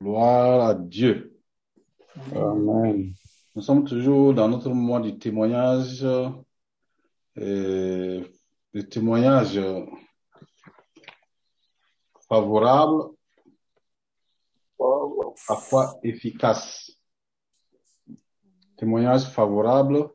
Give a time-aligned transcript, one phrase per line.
[0.00, 1.36] Gloire à Dieu.
[2.32, 3.12] Amen.
[3.56, 6.34] Nous sommes toujours dans notre moment du témoignage, euh,
[7.36, 9.60] le témoignage
[12.28, 13.10] favorable,
[14.78, 14.84] à
[15.48, 16.92] la fois efficace.
[18.76, 20.10] Témoignage favorable,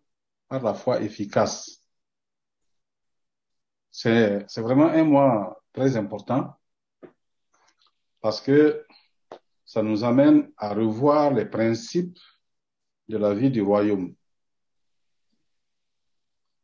[0.50, 1.84] à la fois efficace.
[3.92, 6.56] C'est, c'est vraiment un mois très important
[8.22, 8.83] parce que
[9.74, 12.20] ça nous amène à revoir les principes
[13.10, 14.14] de la vie du royaume.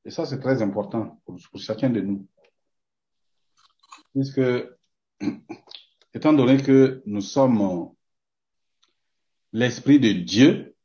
[0.05, 2.27] Et ça, c'est très important pour, chacun de nous.
[4.14, 4.40] Puisque,
[6.14, 7.95] étant donné que nous sommes
[9.53, 10.76] l'Esprit de Dieu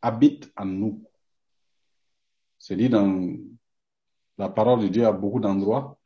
[0.00, 1.04] habite en nous.
[2.60, 3.28] C'est dit dans
[4.38, 5.97] la parole de Dieu à beaucoup d'endroits.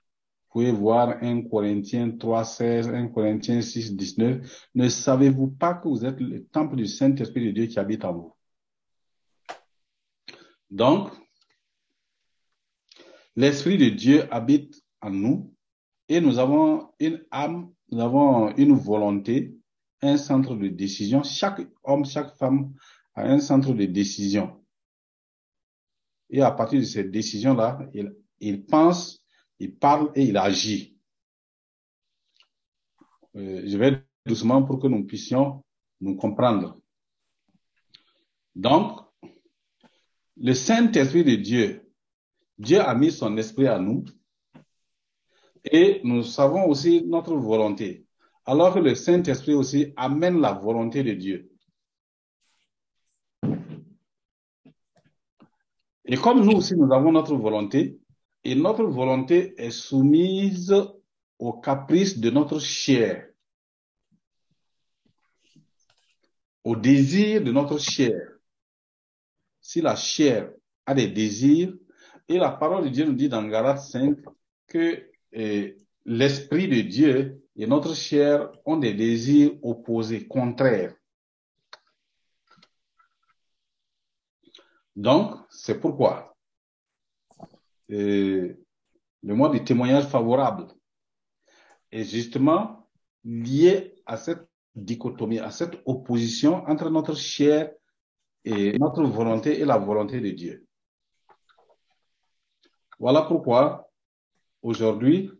[0.52, 4.68] Pouvez voir 1 Corinthiens 3, 16, 1 Corinthiens 6, 19.
[4.74, 8.12] Ne savez-vous pas que vous êtes le temple du Saint-Esprit de Dieu qui habite en
[8.12, 8.34] vous?
[10.70, 11.10] Donc,
[13.34, 15.54] l'Esprit de Dieu habite en nous
[16.06, 19.56] et nous avons une âme, nous avons une volonté,
[20.02, 21.22] un centre de décision.
[21.22, 22.74] Chaque homme, chaque femme
[23.14, 24.62] a un centre de décision.
[26.28, 27.88] Et à partir de cette décision-là,
[28.40, 29.21] il pense,
[29.58, 30.96] il parle et il agit.
[33.36, 35.64] Euh, je vais doucement pour que nous puissions
[36.00, 36.78] nous comprendre.
[38.54, 39.00] Donc,
[40.36, 41.92] le Saint-Esprit de Dieu,
[42.58, 44.04] Dieu a mis son esprit à nous
[45.64, 48.06] et nous savons aussi notre volonté.
[48.44, 51.52] Alors que le Saint-Esprit aussi amène la volonté de Dieu.
[56.04, 57.98] Et comme nous aussi, nous avons notre volonté,
[58.44, 60.74] et notre volonté est soumise
[61.38, 63.28] aux caprices de notre chair,
[66.64, 68.20] au désir de notre chair.
[69.60, 70.52] Si la chair
[70.86, 71.74] a des désirs,
[72.28, 74.18] et la parole de Dieu nous dit dans Galates 5
[74.66, 80.94] que eh, l'esprit de Dieu et notre chair ont des désirs opposés, contraires.
[84.94, 86.31] Donc, c'est pourquoi
[87.90, 88.54] euh,
[89.22, 90.68] le mois du témoignage favorable
[91.90, 92.88] est justement
[93.24, 97.72] lié à cette dichotomie, à cette opposition entre notre chair
[98.44, 100.66] et notre volonté et la volonté de Dieu.
[102.98, 103.90] Voilà pourquoi
[104.62, 105.30] aujourd'hui,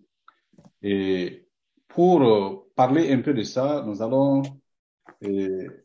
[1.89, 4.43] pour parler un peu de ça, nous allons
[5.25, 5.85] euh,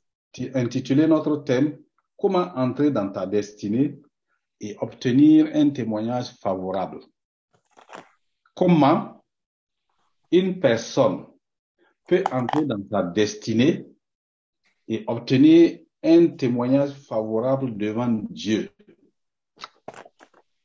[0.53, 1.78] intituler notre thème
[2.18, 4.01] Comment entrer dans ta destinée?
[4.59, 7.00] Et obtenir un témoignage favorable.
[8.56, 9.23] Comment
[10.31, 11.25] une personne
[12.07, 13.85] peut entrer dans sa destinée
[14.88, 18.69] et obtenir un témoignage favorable devant Dieu?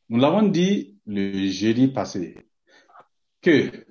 [0.09, 2.37] Nous l'avons dit le jeudi passé
[3.41, 3.87] que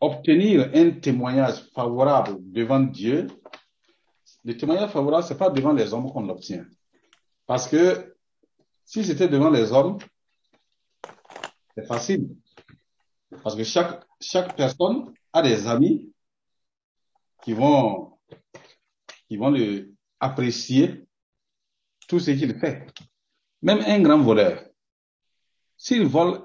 [0.00, 3.26] obtenir un témoignage favorable devant Dieu,
[4.44, 6.64] le témoignage favorable, c'est pas devant les hommes qu'on l'obtient.
[7.48, 8.14] Parce que
[8.84, 9.96] si c'était devant les hommes,
[11.74, 12.36] c'est facile.
[13.42, 16.12] Parce que chaque, chaque personne a des amis
[17.42, 18.18] qui vont,
[19.28, 21.06] qui vont le apprécier
[22.06, 22.86] tout ce qu'il fait.
[23.62, 24.62] Même un grand voleur,
[25.78, 26.42] s'il vole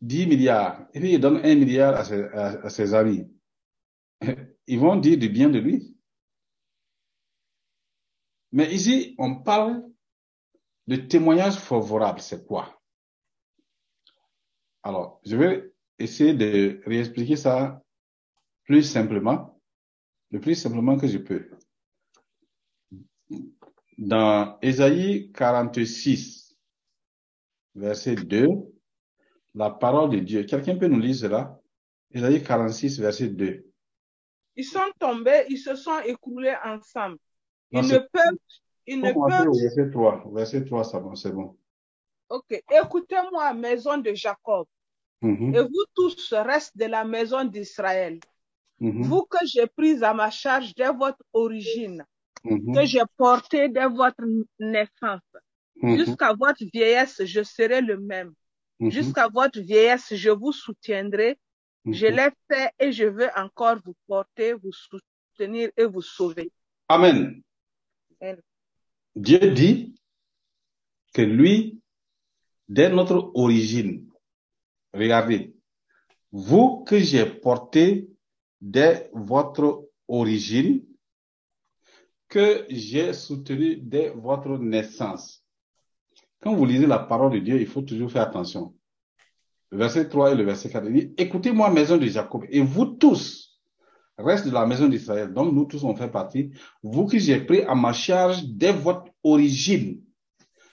[0.00, 3.26] 10 milliards et puis il donne un milliard à ses, à ses amis,
[4.68, 5.96] ils vont dire du bien de lui.
[8.52, 9.82] Mais ici, on parle
[10.86, 12.80] de témoignage favorable, c'est quoi?
[14.82, 17.82] Alors, je vais essayer de réexpliquer ça
[18.64, 19.60] plus simplement,
[20.30, 21.50] le plus simplement que je peux.
[23.98, 26.56] Dans Ésaïe 46,
[27.74, 28.46] verset 2,
[29.54, 30.44] la parole de Dieu.
[30.44, 31.58] Quelqu'un peut nous lire cela?
[32.12, 33.66] Ésaïe 46, verset 2.
[34.56, 37.18] Ils sont tombés, ils se sont écroulés ensemble.
[37.70, 38.38] Ils Non, ne peuvent,
[38.86, 40.24] ils ne au verset 3.
[40.32, 41.56] Verset 3, ça va, c'est bon.
[42.28, 44.66] Ok, écoutez-moi, maison de Jacob,
[45.22, 48.18] Mhm, et vous tous, reste de la maison d'Israël,
[48.80, 52.04] mhm, vous que j'ai pris à ma charge dès votre origine,
[52.44, 54.22] mhm, que j'ai porté dès votre
[54.58, 55.20] naissance,
[55.82, 58.34] jusqu'à votre vieillesse, je serai le même.
[58.80, 61.38] Jusqu'à votre vieillesse, je vous soutiendrai.
[61.86, 66.50] Je l'ai fait et je veux encore vous porter, vous soutenir et vous sauver.
[66.88, 67.40] Amen.
[68.20, 68.40] Amen.
[69.16, 69.94] Dieu dit
[71.14, 71.80] que lui,
[72.68, 74.06] dès notre origine,
[74.92, 75.54] regardez,
[76.32, 78.10] vous que j'ai porté
[78.60, 80.84] dès votre origine,
[82.28, 85.42] que j'ai soutenu dès votre naissance.
[86.40, 88.74] Quand vous lisez la parole de Dieu, il faut toujours faire attention.
[89.70, 93.45] Le verset 3 et le verset 4 dit, écoutez-moi, maison de Jacob, et vous tous,
[94.18, 96.50] reste de la maison d'Israël, donc nous tous on fait partie,
[96.82, 100.02] vous qui j'ai pris à ma charge dès votre origine.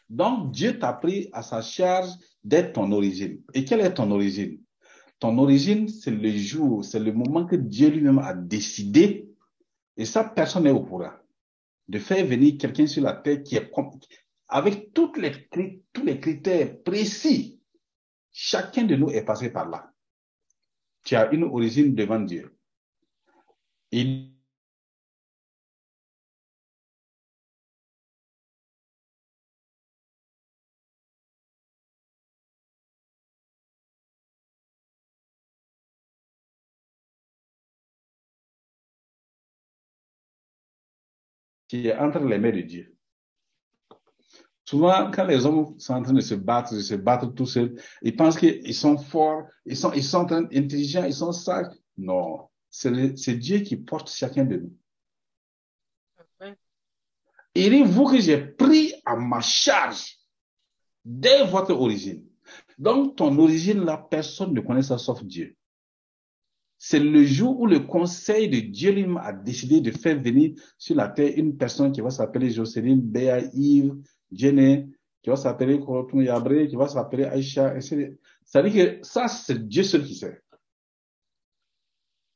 [0.10, 2.10] Donc Dieu t'a pris à sa charge
[2.44, 3.42] dès ton origine.
[3.54, 4.60] Et quelle est ton origine?
[5.20, 9.30] Ton origine, c'est le jour, c'est le moment que Dieu lui-même a décidé,
[9.96, 11.14] et ça, personne n'est au courant,
[11.88, 13.72] de faire venir quelqu'un sur la terre qui est
[14.48, 15.50] avec les,
[15.94, 17.62] tous les critères précis.
[18.32, 19.92] Chacun de nous est passé par là.
[21.04, 22.56] Tu as une origine devant Dieu.
[23.94, 24.34] Qui
[41.88, 42.98] est entre les mains de Dieu.
[44.66, 47.80] Souvent, quand les hommes sont en train de se battre, de se battre tout seuls,
[48.02, 51.76] ils pensent qu'ils sont forts, ils sont, ils sont intelligents, ils sont sages.
[51.96, 54.74] Non, c'est Dieu qui porte chacun de nous.
[57.54, 60.18] Il dit, vous que j'ai pris à ma charge
[61.06, 62.26] dès votre origine?
[62.80, 65.56] Donc, ton origine, la personne ne connaît ça sauf Dieu.
[66.80, 70.96] C'est le jour où le conseil de Dieu lui a décidé de faire venir sur
[70.96, 73.94] la terre une personne qui va s'appeler Jocelyne, Béa, Yves,
[74.32, 74.92] Jenny,
[75.22, 78.18] qui va s'appeler Korotum Yabré, qui va s'appeler Aïcha, etc.
[78.44, 80.43] Ça veut dire que ça, c'est Dieu seul qui sait.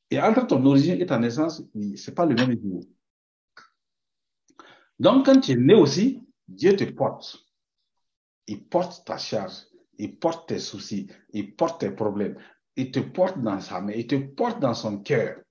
[0.09, 1.62] Et entre ton origine et ta naissance,
[1.95, 2.81] c'est pas le même niveau.
[5.00, 7.38] Donc, quand tu es né aussi, Dieu te porte.
[8.48, 9.65] Il porte ta charge.
[9.98, 11.07] Il porte tes soucis.
[11.31, 12.38] Il porte tes problèmes.
[12.75, 13.94] Il te porte dans sa main.
[13.94, 15.42] Il te porte dans son cœur.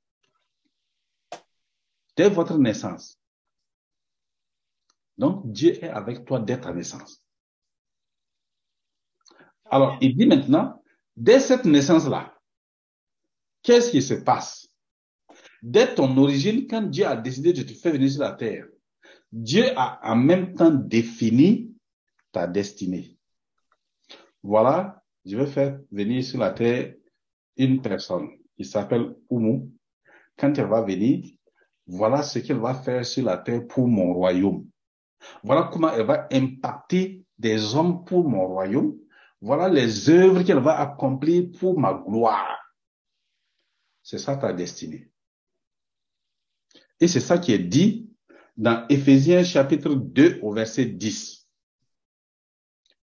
[2.17, 3.21] Dès votre naissance.
[5.19, 7.23] Donc, Dieu est avec toi dès ta naissance.
[9.71, 10.83] Alors, il dit maintenant,
[11.17, 12.36] dès cette naissance-là,
[13.67, 14.69] qu'est-ce qui se passe?
[15.61, 18.67] Dès ton origine, quand Dieu a décidé de te faire venir sur la terre,
[19.33, 21.75] Dieu a en même temps défini
[22.31, 23.19] ta destinée.
[24.43, 26.95] Voilà, je vais faire venir sur la terre
[27.57, 29.69] une personne qui s'appelle Oumu.
[30.39, 31.25] Quand elle va venir,
[31.89, 34.65] voilà ce qu'elle va faire sur la terre pour mon royaume.
[35.43, 38.97] Voilà comment elle va impacter des hommes pour mon royaume.
[39.41, 42.66] Voilà les œuvres qu'elle va accomplir pour ma gloire.
[44.07, 45.11] C'est ça ta destinée.
[47.01, 48.09] Et c'est ça qui est dit
[48.57, 51.45] dans Éphésiens chapitre 2 au verset 10.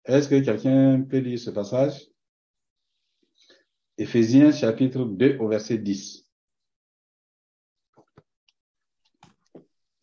[0.04, 2.10] Est-ce que quelqu'un peut lire ce passage?
[3.98, 6.28] Éphésiens chapitre 2 au verset 10.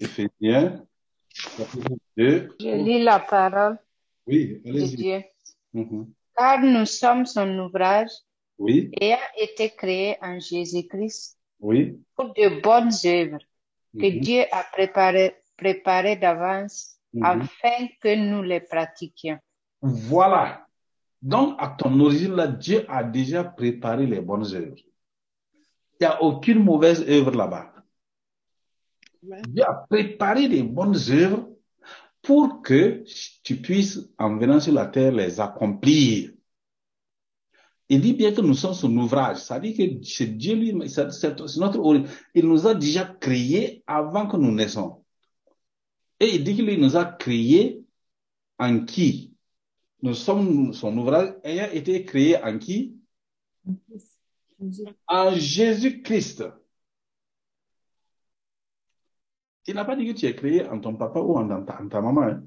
[0.00, 0.87] Éphésiens
[1.35, 2.56] chapitre 2.
[2.58, 3.79] Je lis la parole
[4.26, 4.96] Oui, allez-y.
[4.96, 5.23] Dieu.
[5.75, 6.11] Mhm.
[6.35, 8.08] Car nous sommes son ouvrage
[8.59, 12.01] Oui, et a été créé en Jésus-Christ oui.
[12.17, 13.39] pour de bonnes œuvres
[13.95, 17.25] que mhm, Dieu a préparées préparées d'avance mhm.
[17.25, 19.39] afin que nous les pratiquions.
[19.83, 20.67] Voilà.
[21.21, 24.77] Donc, à ton origine, là, Dieu a déjà préparé les bonnes œuvres.
[26.01, 27.73] Il n'y a aucune mauvaise œuvre là-bas.
[29.23, 31.49] Dieu a préparé des bonnes œuvres
[32.23, 33.05] pour que
[33.43, 36.31] tu puisses, en venant sur la terre, les accomplir.
[37.90, 39.38] Il dit bien que nous sommes son ouvrage.
[39.38, 42.09] Ça dit que c'est Dieu lui, c'est notre origine.
[42.35, 45.04] Il nous a déjà créés avant que nous naissons.
[46.21, 47.83] Et il dit qu'il nous a créés
[48.59, 49.33] en qui?
[50.02, 52.97] Nous sommes son ouvrage ayant été créé en qui?
[55.07, 56.45] En Jésus-Christ.
[59.66, 61.88] Il n'a pas dit que tu es créé en ton papa ou en ta, en
[61.88, 62.23] ta maman.
[62.23, 62.45] hein.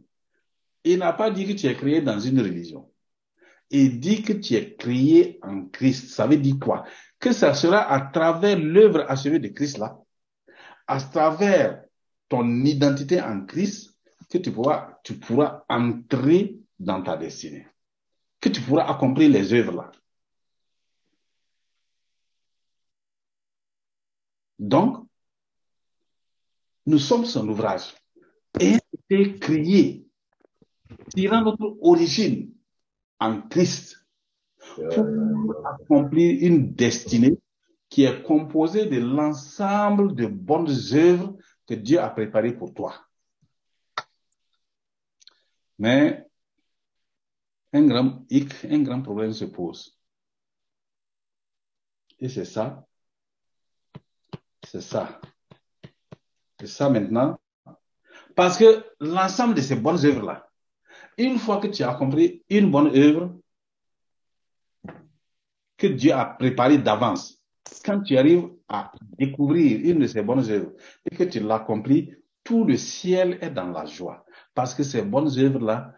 [0.84, 2.90] Il n'a pas dit que tu es créé dans une religion.
[3.72, 6.10] Il dit que tu es créé en Christ.
[6.10, 6.86] Ça veut dire quoi?
[7.20, 9.98] Que ça sera à travers l'œuvre achevée de Christ là,
[10.88, 11.84] à travers
[12.28, 13.98] ton identité en Christ,
[14.30, 17.68] que tu pourras, tu pourras entrer dans ta destinée.
[18.42, 19.92] Que tu pourras accomplir les œuvres là.
[24.60, 25.08] Donc,
[26.86, 27.96] nous sommes son ouvrage.
[28.60, 30.06] Et été créé,
[31.16, 32.52] tirant notre origine
[33.22, 34.06] en Christ,
[34.76, 37.40] pour accomplir une destinée
[37.88, 41.38] qui est composée de l'ensemble de bonnes œuvres
[41.68, 42.96] que Dieu a préparées pour toi.
[45.78, 46.26] Mais
[47.74, 50.00] un grand hic, un grand problème se pose.
[52.20, 52.86] Et c'est ça.
[54.68, 55.22] C'est ça.
[56.60, 57.40] C'est ça maintenant.
[58.36, 60.51] Parce que l'ensemble de ces bonnes œuvres-là,
[61.18, 63.36] une fois que tu as compris une bonne œuvre
[65.78, 67.42] que Dieu a préparée d'avance,
[67.84, 70.72] quand tu arrives à découvrir une de ces bonnes œuvres
[71.10, 72.14] et que tu l'accomplis,
[72.44, 74.26] tout le ciel est dans la joie.
[74.54, 75.94] Parce que ces bonnes œuvres-là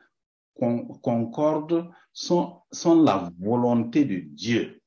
[0.55, 4.81] concordent, sont, sont la volonté de Dieu.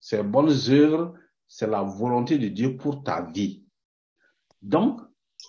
[0.00, 1.14] Ces bonnes œuvres,
[1.46, 3.64] c'est la volonté de Dieu pour ta vie.
[4.60, 5.00] Donc,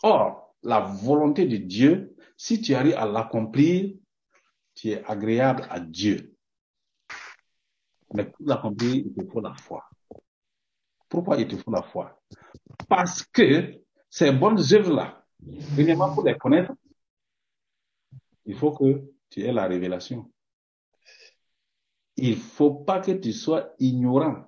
[0.04, 3.94] or, la volonté de Dieu, si tu arrives à l'accomplir,
[4.76, 6.36] tu es agréable à Dieu.
[8.14, 9.84] Mais pour l'accomplir, il te faut la foi.
[11.10, 12.22] Pourquoi il te faut la foi?
[12.88, 15.26] Parce que ces bonnes œuvres-là,
[15.74, 16.74] premièrement pour les connaître,
[18.46, 20.32] il faut que tu aies la révélation.
[22.16, 24.46] Il ne faut pas que tu sois ignorant.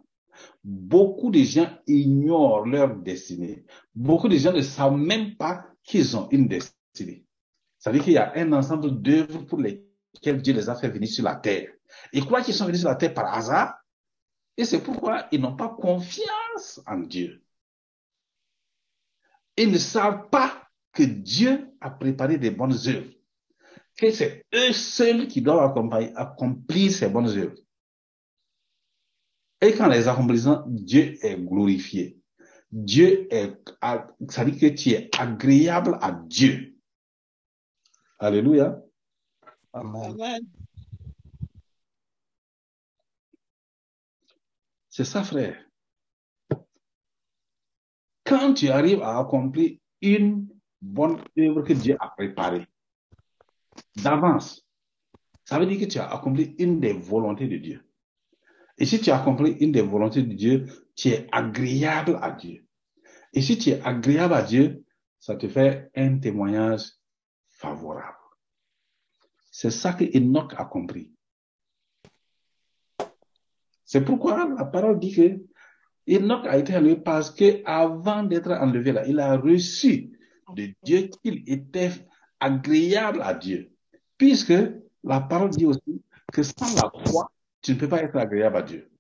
[0.64, 3.66] Beaucoup de gens ignorent leur destinée.
[3.94, 7.26] Beaucoup de gens ne savent même pas qu'ils ont une destinée.
[7.80, 9.60] Ça veut dire qu'il y a un ensemble d'œuvres pour
[10.16, 11.72] lesquelles Dieu les a fait venir sur la terre.
[12.14, 13.76] Ils croient qu'ils sont venus sur la terre par hasard.
[14.58, 17.44] Et c'est pourquoi ils n'ont pas confiance en Dieu.
[19.58, 23.12] Ils ne savent pas que Dieu a préparé des bonnes œuvres.
[23.98, 25.74] Que c'est eux seuls qui doivent
[26.16, 27.56] accomplir ces bonnes œuvres.
[29.62, 32.20] Et quand les accomplissent, Dieu est glorifié.
[32.72, 33.54] Dieu est,
[34.30, 36.76] ça veut dire que tu es agréable à Dieu.
[38.20, 38.82] Alléluia.
[39.76, 40.48] Amen.
[44.90, 45.58] C'est ça, frère.
[48.24, 50.48] Quand tu arrives à accomplir une
[50.82, 52.66] bonne œuvre que Dieu a préparée
[53.98, 54.66] d'avance,
[55.44, 57.86] ça veut dire que tu as accompli une des volontés de Dieu.
[58.78, 60.66] Et si tu as accompli une des volontés de Dieu,
[60.96, 62.66] tu es agréable à Dieu.
[63.34, 64.86] Et si tu es agréable à Dieu,
[65.20, 66.92] ça te fait un témoignage
[67.50, 68.25] favorable.
[69.58, 71.14] C'est ça que Enoch a compris.
[73.86, 78.92] C'est pourquoi la parole dit que Enoch a été enlevé parce que avant d'être enlevé
[78.92, 80.12] là, il a reçu
[80.54, 81.92] de Dieu qu'il était
[82.38, 83.72] agréable à Dieu.
[84.18, 84.54] Puisque
[85.06, 87.32] la parole dit aussi que sans la foi,
[87.62, 88.92] tu ne peux pas être agréable à Dieu.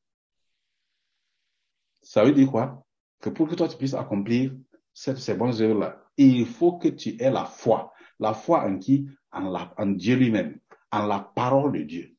[2.01, 2.81] Ça veut dire quoi?
[3.19, 4.55] Que pour que toi tu puisses accomplir
[4.93, 7.91] ces bonnes œuvres-là, il faut que tu aies la foi.
[8.19, 9.07] La foi en qui?
[9.31, 10.59] En, Dieu lui-même,
[10.91, 12.15] en la parole de Dieu.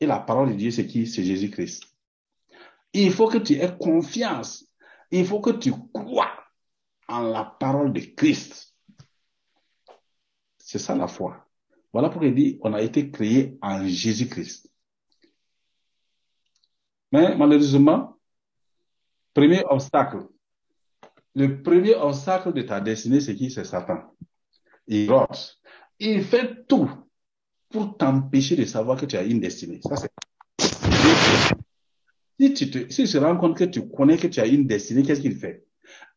[0.00, 1.06] Et la parole de Dieu, c'est qui?
[1.06, 1.84] C'est Jésus-Christ.
[2.92, 4.66] Il faut que tu aies confiance.
[5.12, 6.32] Il faut que tu crois
[7.06, 8.74] en la parole de Christ.
[10.58, 11.46] C'est ça la foi.
[11.92, 14.70] Voilà pourquoi il dit, on a été créé en Jésus-Christ.
[17.12, 18.16] Mais malheureusement,
[19.34, 20.28] premier obstacle,
[21.34, 23.50] le premier obstacle de ta destinée, c'est qui?
[23.50, 24.14] C'est Satan.
[24.90, 26.90] Il fait tout
[27.70, 29.80] pour t'empêcher de savoir que tu as une destinée.
[29.82, 30.10] Ça, c'est...
[32.40, 35.02] Si tu te, si tu rends compte que tu connais que tu as une destinée,
[35.02, 35.64] qu'est-ce qu'il fait?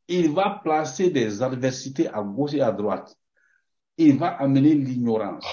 [0.07, 3.15] Il va placer des adversités à gauche et à droite.
[3.97, 5.45] Il va amener l'ignorance.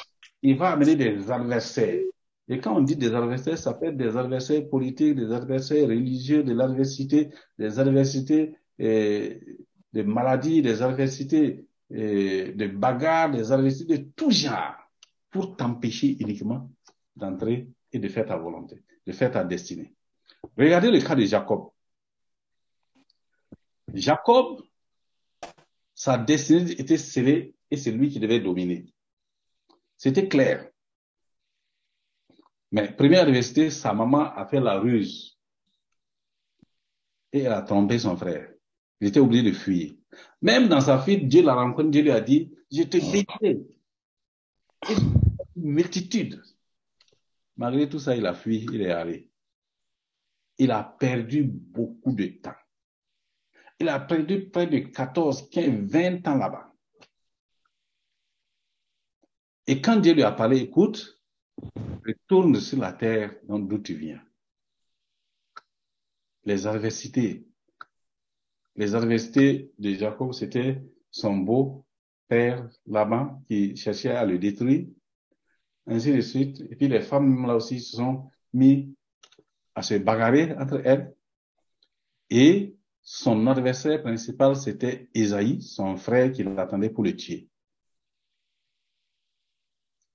[0.42, 2.00] Il va amener des adversaires.
[2.48, 6.42] Et quand on dit des adversaires, ça peut être des adversaires politiques, des adversaires religieux,
[6.42, 9.40] de l'adversité, des adversités eh,
[9.92, 14.76] de maladies, des adversités eh, de bagarres, des adversités de tout genre,
[15.30, 16.70] pour t'empêcher uniquement
[17.16, 19.94] d'entrer et de faire ta volonté, de faire ta destinée.
[20.56, 21.70] Regardez le cas de Jacob.
[23.92, 24.62] Jacob,
[25.94, 28.86] sa destinée était scellée et c'est lui qui devait dominer.
[29.96, 30.70] C'était clair.
[32.72, 35.36] Mais première adversité, sa maman a fait la ruse.
[37.32, 38.48] Et elle a trompé son frère.
[39.00, 39.92] Il était obligé de fuir.
[40.42, 43.66] Même dans sa fuite, Dieu l'a rencontré, Dieu lui a dit, je te bénirai.
[45.56, 46.42] Une multitude.
[47.56, 49.30] Malgré tout ça, il a fui, il est allé.
[50.58, 52.54] Il a perdu beaucoup de temps.
[53.78, 56.72] Il a perdu près de 14, 15, 20 ans là-bas.
[59.66, 61.20] Et quand Dieu lui a parlé, écoute,
[62.06, 64.22] retourne sur la terre d'où tu viens.
[66.44, 67.49] Les adversités.
[68.80, 71.84] Les adversités de Jacob, c'était son beau
[72.28, 74.86] père Laban qui cherchait à le détruire,
[75.86, 76.62] ainsi de suite.
[76.70, 78.96] Et puis les femmes là aussi se sont mis
[79.74, 81.14] à se bagarrer entre elles.
[82.30, 87.50] Et son adversaire principal, c'était Isaïe, son frère qui l'attendait pour le tuer.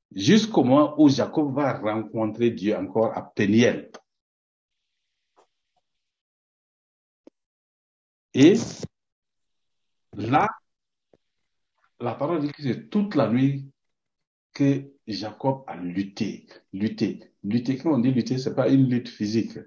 [0.09, 3.91] Jusqu'au moment où Jacob va rencontrer Dieu encore à Péniel.
[8.35, 8.55] Et
[10.17, 10.49] là,
[12.01, 13.71] la parole dit que c'est toute la nuit
[14.53, 17.77] que Jacob a lutté, lutté, lutté.
[17.77, 19.57] Quand on dit lutter, c'est pas une lutte physique.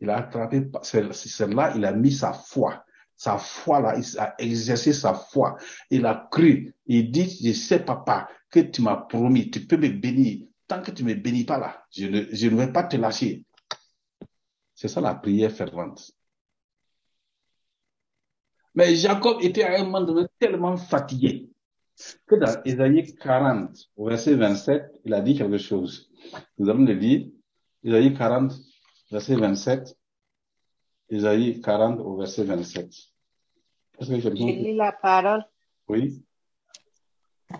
[0.00, 1.02] Il a attrapé, c'est
[1.46, 2.84] là, il a mis sa foi.
[3.14, 5.56] Sa foi là, il a exercé sa foi.
[5.90, 6.74] Il a cru.
[6.86, 10.48] Il dit, je sais papa, que tu m'as promis, tu peux me bénir.
[10.66, 13.44] Tant que tu me bénis pas là, je ne, je ne vais pas te lâcher.
[14.74, 16.10] C'est ça la prière fervente.
[18.74, 21.48] Mais Jacob était à un moment donné tellement fatigué
[22.26, 26.10] que dans Isaïe 40, au verset 27, il a dit quelque chose.
[26.58, 27.28] Nous allons le lire.
[27.82, 28.52] Isaïe 40,
[29.10, 29.96] verset 27.
[31.10, 32.86] Isaïe 40 au verset 27.
[33.98, 35.44] Est-ce que Je lis la parole.
[35.88, 36.22] Oui.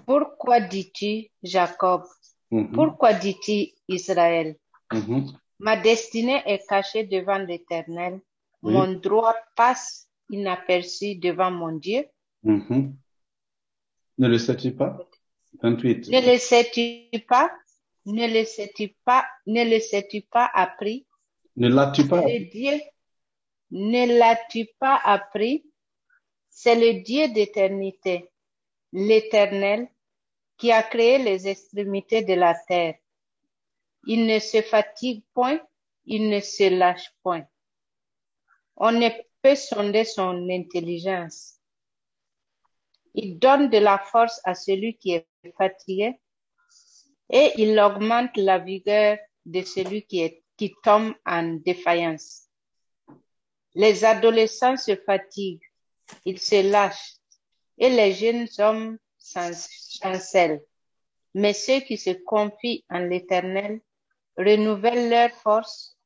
[0.06, 2.04] Pourquoi dis-tu, Jacob?
[2.50, 4.56] Mhm, Pourquoi dis-tu, Israël?
[4.92, 5.26] Mhm.
[5.58, 8.20] Ma destinée est cachée devant l'Éternel.
[8.62, 8.72] Oui.
[8.72, 12.04] Mon droit passe inaperçu devant mon Dieu.
[12.42, 12.96] Mhm.
[14.18, 14.98] Ne le sais-tu pas?
[15.62, 16.08] 28.
[16.08, 17.50] Ne le sais-tu pas?
[18.06, 19.26] Ne le sais-tu pas?
[19.46, 21.06] Ne le sais-tu pas appris?
[21.56, 22.22] Ne l'as-tu pas?
[22.22, 22.80] C'est le Dieu.
[23.70, 25.64] Ne l'as-tu pas appris?
[26.48, 28.30] C'est le Dieu d'éternité,
[28.92, 29.88] l'Éternel,
[30.58, 32.96] qui a créé les extrémités de la terre.
[34.06, 35.60] Il ne se fatigue point,
[36.04, 37.46] il ne se lâche point.
[38.76, 39.08] On ne
[39.42, 41.58] peut sonder son intelligence.
[43.14, 46.18] Il donne de la force à celui qui est fatigué
[47.28, 50.32] et il augmente la vigueur de celui qui,
[50.82, 52.48] tombe en défaillance.
[53.74, 55.62] Les adolescents se fatiguent,
[56.24, 57.16] ils se lâchent
[57.78, 60.62] et les jeunes hommes chancellent.
[61.34, 63.80] Mais ceux qui se confient en l'Éternel
[64.36, 65.96] renouvellent leur force.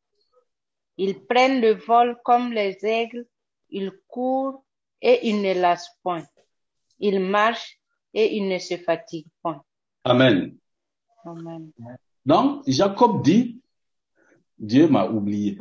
[0.97, 3.27] Ils prennent le vol comme les aigles,
[3.71, 4.65] ils courent
[5.01, 6.25] et ils ne lâchent point.
[6.99, 7.81] Ils marchent
[8.13, 9.65] et ils ne se fatiguent point.
[10.05, 10.57] Amen.
[11.25, 11.73] Amen.
[12.25, 13.61] Donc, Jacob dit,
[14.59, 15.59] Dieu m'a oublié.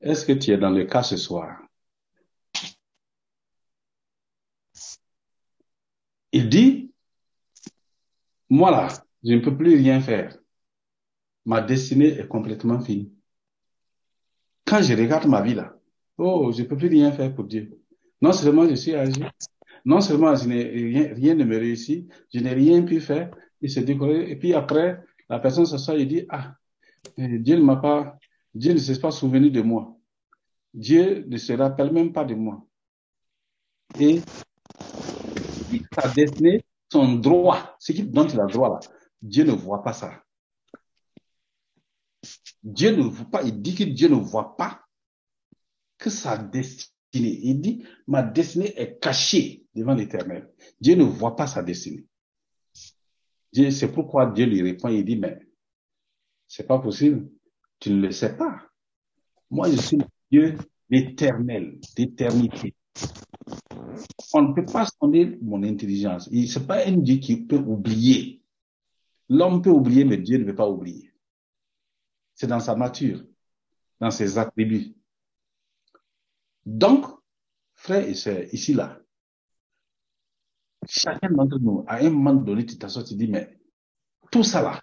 [0.00, 1.58] Est-ce que tu es dans le cas ce soir?
[6.32, 6.92] Il dit,
[8.48, 8.88] moi là,
[9.22, 10.36] je ne peux plus rien faire.
[11.44, 13.12] Ma destinée est complètement finie.
[14.64, 15.76] Quand je regarde ma vie là,
[16.18, 17.78] oh, je peux plus rien faire pour Dieu.
[18.20, 19.22] Non seulement je suis âgé,
[19.84, 23.70] non seulement je n'ai rien, rien ne me réussit, je n'ai rien pu faire, il
[23.70, 26.54] se décolle, et puis après, la personne s'assoit et dit, ah,
[27.18, 28.18] euh, Dieu ne m'a pas,
[28.54, 29.96] Dieu ne s'est pas souvenu de moi.
[30.72, 32.64] Dieu ne se rappelle même pas de moi.
[33.98, 34.20] Et
[35.94, 38.80] sa destinée, son droit, ce qui dont il a droit là,
[39.20, 40.22] Dieu ne voit pas ça.
[42.62, 44.80] Dieu ne voit pas, il dit que Dieu ne voit pas
[45.98, 46.92] que sa destinée.
[47.14, 50.50] Il dit, ma destinée est cachée devant l'éternel.
[50.80, 52.06] Dieu ne voit pas sa destinée.
[53.52, 55.38] C'est pourquoi Dieu lui répond, il dit, mais
[56.48, 57.28] c'est pas possible.
[57.78, 58.62] Tu ne le sais pas.
[59.50, 59.98] Moi, je suis
[60.30, 60.56] Dieu
[60.88, 62.74] d'éternel, d'éternité.
[64.32, 66.28] On ne peut pas sonder mon intelligence.
[66.32, 68.40] Il- C'est pas un Dieu qui peut oublier.
[69.28, 71.11] L'homme peut oublier, mais Dieu ne veut pas oublier.
[72.42, 73.24] C'est dans sa nature,
[74.00, 74.96] dans ses attributs.
[76.66, 77.06] Donc,
[77.72, 78.98] frères et sœurs, ici, là,
[80.88, 83.56] chacun d'entre nous, à un moment donné, tu t'assois, tu dis, mais
[84.32, 84.82] tout ça là,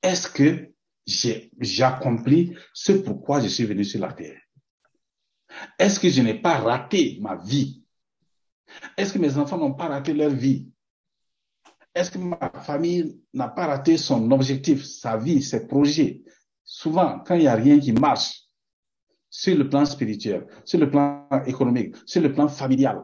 [0.00, 0.72] est-ce que
[1.04, 4.40] j'ai accompli ce pourquoi je suis venu sur la terre?
[5.80, 7.82] Est-ce que je n'ai pas raté ma vie?
[8.96, 10.70] Est-ce que mes enfants n'ont pas raté leur vie?
[11.94, 16.22] Est-ce que ma famille n'a pas raté son objectif, sa vie, ses projets?
[16.64, 18.44] Souvent, quand il n'y a rien qui marche,
[19.30, 23.02] sur le plan spirituel, sur le plan économique, sur le plan familial,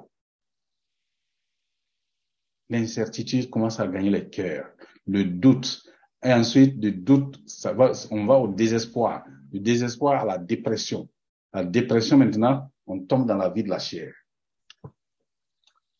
[2.68, 4.70] l'incertitude commence à gagner les cœurs,
[5.06, 5.82] le doute,
[6.22, 11.08] et ensuite du doute, ça va, on va au désespoir, du désespoir à la dépression.
[11.52, 14.12] La dépression maintenant, on tombe dans la vie de la chair.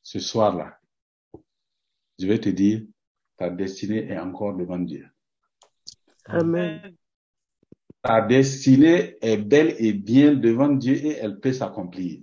[0.03, 0.80] Ce soir-là,
[2.21, 2.83] je vais te dire,
[3.37, 5.07] ta destinée est encore devant Dieu.
[6.27, 6.95] Amen.
[8.03, 12.21] Ta destinée est belle et bien devant Dieu et elle peut s'accomplir.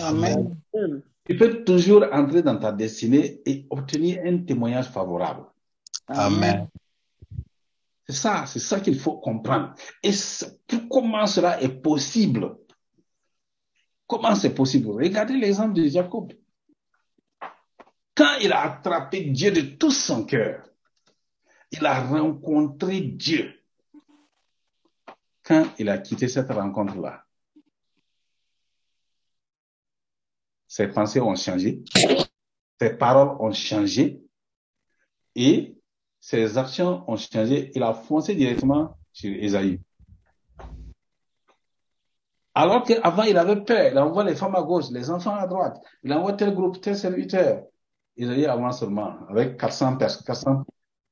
[0.00, 0.56] Amen.
[0.74, 1.02] Amen.
[1.24, 5.44] Tu peux toujours entrer dans ta destinée et obtenir un témoignage favorable.
[6.06, 6.68] Amen.
[8.06, 9.74] C'est ça, c'est ça qu'il faut comprendre.
[10.02, 10.12] Et
[10.90, 12.56] comment cela est possible?
[14.06, 14.88] Comment c'est possible?
[14.90, 16.32] Regardez l'exemple de Jacob.
[18.18, 20.68] Quand il a attrapé Dieu de tout son cœur,
[21.70, 23.54] il a rencontré Dieu.
[25.44, 27.24] Quand il a quitté cette rencontre-là,
[30.66, 31.84] ses pensées ont changé,
[32.80, 34.20] ses paroles ont changé
[35.36, 35.76] et
[36.18, 37.70] ses actions ont changé.
[37.76, 39.80] Il a foncé directement sur Esaïe.
[42.52, 43.92] Alors qu'avant, il avait peur.
[43.92, 45.76] Il envoie les femmes à gauche, les enfants à droite.
[46.02, 47.62] Il envoie tel groupe, tel serviteur.
[48.18, 50.64] Esaïe avance seulement avec 400 personnes, 400,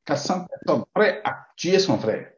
[0.05, 2.33] 400 personnes prêts à tuer son frère.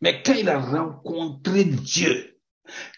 [0.00, 2.36] Mais quand il a rencontré Dieu,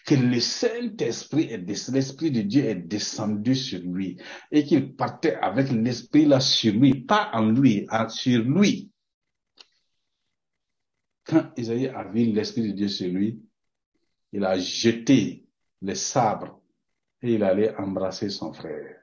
[0.05, 4.19] que le Saint-Esprit, l'Esprit de Dieu est descendu sur lui
[4.51, 8.91] et qu'il partait avec l'Esprit là sur lui, pas en lui, sur lui.
[11.23, 13.39] Quand Isaïe a vu l'Esprit de Dieu sur lui,
[14.31, 15.45] il a jeté
[15.81, 16.59] les sabres
[17.21, 18.95] et il allait embrasser son frère.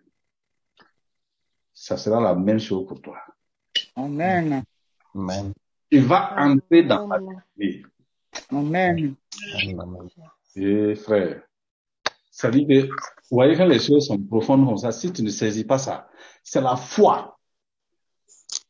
[1.78, 3.18] Ça sera la même chose pour toi.
[3.94, 4.64] Amen.
[5.14, 5.52] Amen.
[5.90, 7.18] Tu vas entrer dans la
[7.54, 7.82] vie.
[8.50, 9.14] Amen.
[10.56, 11.42] Et frère,
[12.30, 12.90] ça dit que, vous
[13.30, 16.08] voyez quand les choses sont profondes comme ça, si tu ne saisis pas ça,
[16.42, 17.38] c'est la foi.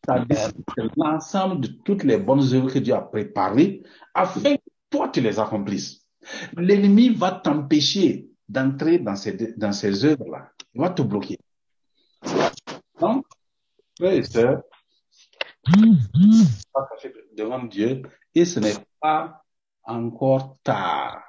[0.04, 5.20] C'est l'ensemble de toutes les bonnes œuvres que Dieu a préparées afin que toi tu
[5.20, 6.04] les accomplisses.
[6.56, 10.50] L'ennemi va t'empêcher d'entrer dans ces, dans ces œuvres-là.
[10.74, 11.38] Il va te bloquer.
[13.98, 14.62] Frères et sœurs,
[17.36, 18.02] devant Dieu
[18.34, 19.42] et ce n'est pas
[19.84, 21.22] encore tard.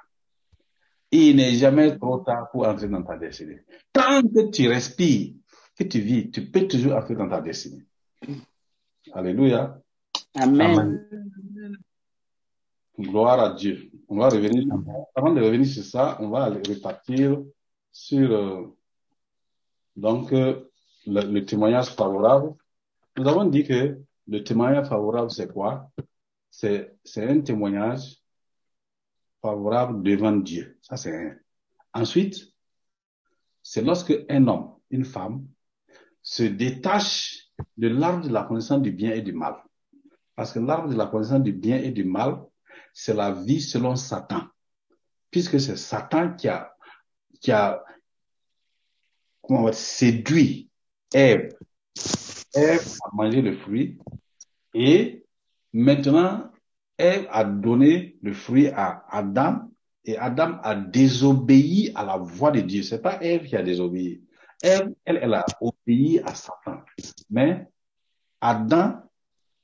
[1.10, 3.60] Il n'est jamais trop tard pour entrer dans ta destinée.
[3.92, 5.34] Tant que tu respires,
[5.74, 7.84] que tu vis, tu peux toujours entrer dans ta destinée.
[9.12, 9.80] Alléluia.
[10.34, 11.08] Amen.
[12.98, 13.90] Gloire à Dieu.
[14.08, 14.66] On va revenir,
[15.14, 17.42] avant de revenir sur ça, on va aller repartir
[17.90, 18.66] sur, euh,
[19.96, 20.68] donc, euh,
[21.06, 22.54] le, le témoignage favorable.
[23.18, 25.90] Nous avons dit que le témoignage favorable, c'est quoi?
[26.50, 28.16] C'est, un témoignage
[29.42, 30.78] favorable devant Dieu.
[30.82, 31.36] Ça, c'est un.
[31.92, 32.36] Ensuite,
[33.60, 35.48] c'est lorsque un homme, une femme,
[36.22, 39.56] se détache de l'arbre de la connaissance du bien et du mal.
[40.36, 42.40] Parce que l'arbre de la connaissance du bien et du mal,
[42.92, 44.42] c'est la vie selon Satan.
[45.32, 46.72] Puisque c'est Satan qui a,
[47.40, 47.82] qui a,
[49.42, 50.70] comment on va dire, séduit
[51.12, 51.58] Ève.
[52.54, 53.98] Ève a mangé le fruit
[54.74, 55.24] et
[55.72, 56.50] maintenant
[56.96, 59.70] Ève a donné le fruit à Adam
[60.04, 62.82] et Adam a désobéi à la voix de Dieu.
[62.82, 64.22] C'est pas Ève qui a désobéi.
[64.62, 66.80] Ève, elle, elle a obéi à Satan.
[67.30, 67.66] Mais
[68.40, 69.02] Adam,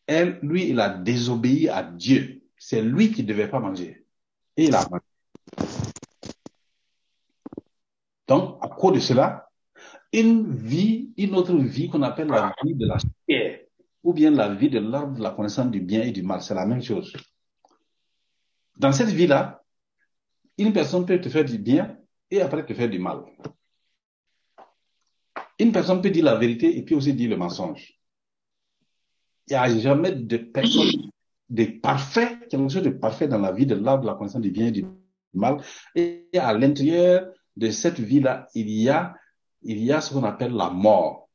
[0.07, 2.43] elle, lui, il a désobéi à Dieu.
[2.59, 4.05] C'est lui qui ne devait pas manger.
[4.57, 5.03] Et il a mangé.
[8.29, 9.44] Donc, à cause de cela,
[10.21, 12.99] une vie, une autre vie qu'on appelle la vie de la
[13.29, 13.61] chair,
[14.03, 16.55] ou bien la vie de l'arbre de la connaissance du bien et du mal, c'est
[16.55, 17.13] la même chose.
[18.77, 19.63] Dans cette vie-là,
[20.59, 21.97] une personne peut te faire du bien
[22.31, 23.25] et après te faire du mal.
[25.59, 27.99] Une personne peut dire la vérité et puis aussi dire le mensonge.
[29.49, 31.11] Il n'y a jamais de personne
[31.49, 34.51] de parfait, quelque chose de parfait dans la vie de l'arbre de la connaissance du
[34.51, 34.85] bien et du
[35.33, 35.63] mal.
[35.95, 39.15] Et à l'intérieur de cette vie-là, il y a,
[39.65, 41.29] il y a ce qu'on appelle la mort.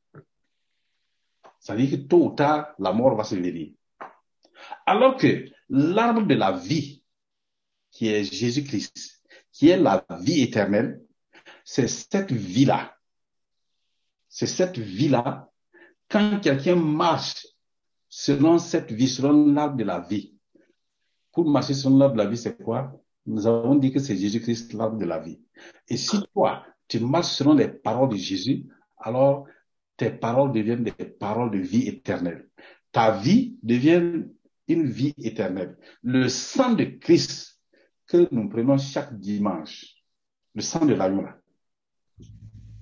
[1.58, 3.76] Ça veut dire que tôt ou tard, la mort va se lever.
[4.86, 7.02] Alors que l'arbre de la vie,
[7.90, 11.02] qui est Jésus-Christ, qui est la vie éternelle,
[11.64, 12.96] c'est cette vie-là.
[14.28, 15.50] C'est cette vie-là.
[16.08, 17.46] Quand quelqu'un marche
[18.08, 20.34] selon cette vie, selon l'arbre de la vie,
[21.32, 22.92] pour marcher selon l'arbre de la vie, c'est quoi?
[23.26, 25.40] Nous avons dit que c'est Jésus-Christ, l'arbre de la vie.
[25.88, 28.66] Et si toi, tu marches selon les paroles de Jésus,
[28.98, 29.46] alors
[29.96, 32.48] tes paroles deviennent des paroles de vie éternelle.
[32.90, 34.24] Ta vie devient
[34.66, 35.78] une vie éternelle.
[36.02, 37.60] Le sang de Christ
[38.08, 39.86] que nous prenons chaque dimanche,
[40.54, 41.38] le sang de l'agneau là,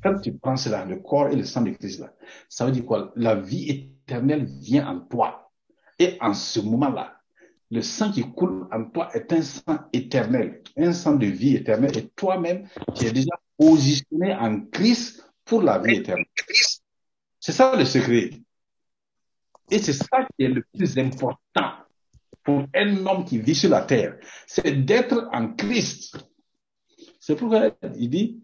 [0.02, 2.14] quand tu prends cela, le corps et le sang de Christ là,
[2.48, 3.12] ça veut dire quoi?
[3.14, 5.52] La vie éternelle vient en toi.
[5.98, 7.20] Et en ce moment-là,
[7.70, 11.98] le sang qui coule en toi est un sang éternel, un sang de vie éternelle.
[11.98, 16.24] Et toi-même, tu es déjà positionné en Christ pour la vie éternelle.
[17.40, 18.30] C'est ça le secret.
[19.70, 21.72] Et c'est ça qui est le plus important
[22.42, 24.18] pour un homme qui vit sur la terre.
[24.46, 26.16] C'est d'être en Christ.
[27.20, 28.40] C'est pourquoi il dit,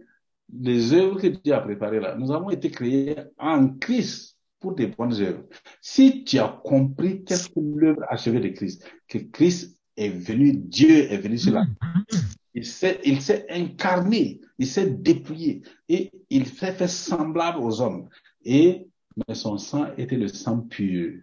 [0.53, 4.89] les œuvres que Dieu a préparées là, nous avons été créés en Christ pour des
[4.89, 5.45] bonnes œuvres.
[5.81, 11.11] Si tu as compris qu'est-ce que l'œuvre achevée de Christ, que Christ est venu, Dieu
[11.13, 12.23] est venu sur la terre,
[12.55, 18.09] il s'est, il s'est incarné, il s'est dépouillé et il s'est fait semblable aux hommes.
[18.45, 21.21] Et, mais son sang était le sang pur,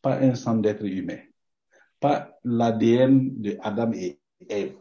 [0.00, 1.20] pas un sang d'être humain,
[1.98, 4.76] pas l'ADN de Adam et Ève.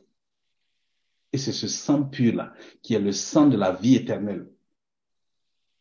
[1.32, 4.48] Et c'est ce sang pur-là qui est le sang de la vie éternelle.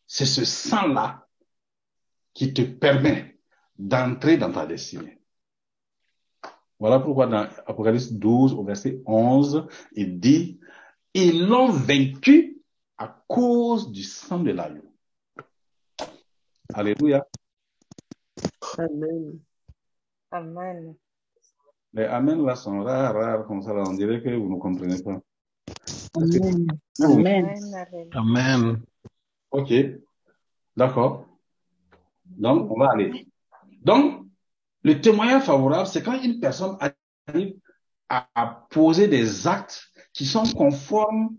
[0.05, 1.27] C'est ce sang-là
[2.33, 3.39] qui te permet
[3.77, 5.18] d'entrer dans ta destinée.
[6.79, 10.59] Voilà pourquoi dans Apocalypse 12 au verset 11, il dit,
[11.13, 12.61] ils l'ont vaincu
[12.97, 14.93] à cause du sang de l'agneau.
[16.73, 17.25] Alléluia.
[18.77, 19.39] Amen.
[20.31, 20.95] Amen.
[21.93, 23.73] Les Amen là sont rares, rares comme ça.
[23.73, 23.83] Là.
[23.87, 25.19] On dirait que vous ne comprenez pas.
[26.15, 26.67] Amen.
[27.01, 28.09] Amen.
[28.13, 28.81] Amen.
[29.51, 29.73] Ok.
[30.77, 31.25] D'accord.
[32.25, 33.27] Donc, on va aller.
[33.81, 34.28] Donc,
[34.83, 36.77] le témoignage favorable, c'est quand une personne
[37.27, 37.55] arrive
[38.09, 41.35] à, poser des actes qui sont conformes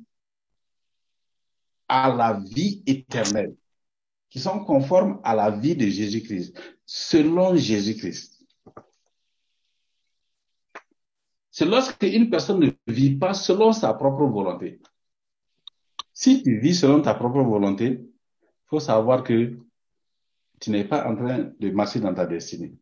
[1.88, 3.56] à la vie éternelle,
[4.28, 8.44] qui sont conformes à la vie de Jésus-Christ, selon Jésus-Christ.
[11.50, 14.80] C'est lorsque une personne ne vit pas selon sa propre volonté.
[16.12, 18.00] Si tu vis selon ta propre volonté,
[18.66, 19.58] faut savoir que
[20.60, 22.74] tu n'es pas en train de marcher dans ta destinée.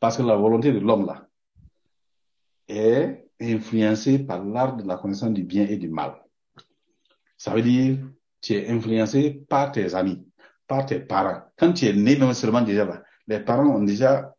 [0.00, 1.28] Parce que la volonté de l'homme là
[2.66, 6.14] est influencée par l'art de la connaissance du bien et du mal.
[7.36, 7.98] Ça veut dire,
[8.40, 10.26] tu es influencé par tes amis,
[10.66, 11.42] par tes parents.
[11.56, 14.34] Quand tu es né, non seulement déjà là, les parents ont déjà,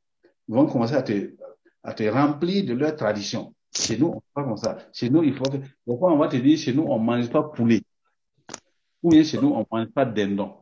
[0.47, 1.35] vont commencer à te,
[1.83, 3.53] à te remplir de leurs traditions.
[3.75, 4.77] Chez nous, on fait pas comme ça.
[4.91, 5.45] Chez nous, il faut
[5.85, 7.83] pourquoi on va te dire, chez nous, on mange pas poulet.
[9.03, 10.57] Ou bien chez nous, on mange pas dindon.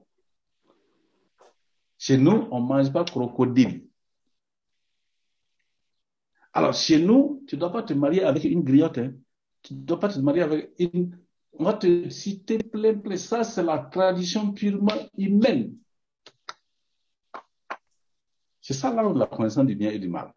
[1.98, 3.89] Chez nous, on mange pas crocodile.
[6.60, 8.98] Alors, chez nous, tu dois pas te marier avec une griotte.
[8.98, 9.14] Hein.
[9.62, 11.18] Tu dois pas te marier avec une...
[11.54, 13.16] On va te citer plein, plein.
[13.16, 15.78] Ça, c'est la tradition purement humaine.
[18.60, 20.34] C'est ça là la connaissance du bien et du mal.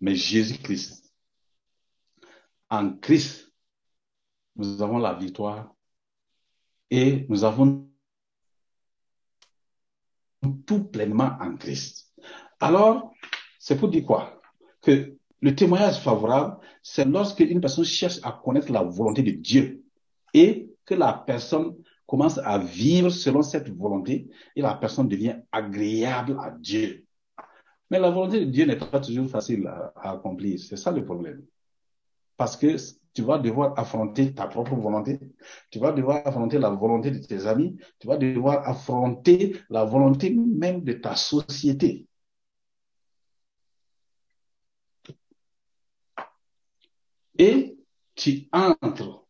[0.00, 1.04] Mais Jésus-Christ,
[2.70, 3.52] en Christ,
[4.56, 5.74] nous avons la victoire
[6.90, 7.90] et nous avons
[10.66, 12.10] tout pleinement en Christ.
[12.58, 13.12] Alors,
[13.58, 14.41] c'est pour dire quoi?
[14.82, 19.82] Que le témoignage favorable, c'est lorsque une personne cherche à connaître la volonté de Dieu
[20.34, 26.36] et que la personne commence à vivre selon cette volonté et la personne devient agréable
[26.40, 27.06] à Dieu.
[27.90, 30.58] Mais la volonté de Dieu n'est pas toujours facile à, accomplir.
[30.58, 31.42] C'est ça le problème.
[32.36, 32.76] Parce que
[33.14, 35.20] tu vas devoir affronter ta propre volonté,
[35.70, 40.30] tu vas devoir affronter la volonté de tes amis, tu vas devoir affronter la volonté
[40.30, 42.06] même de ta société.
[47.38, 47.76] Et
[48.14, 49.26] tu entres,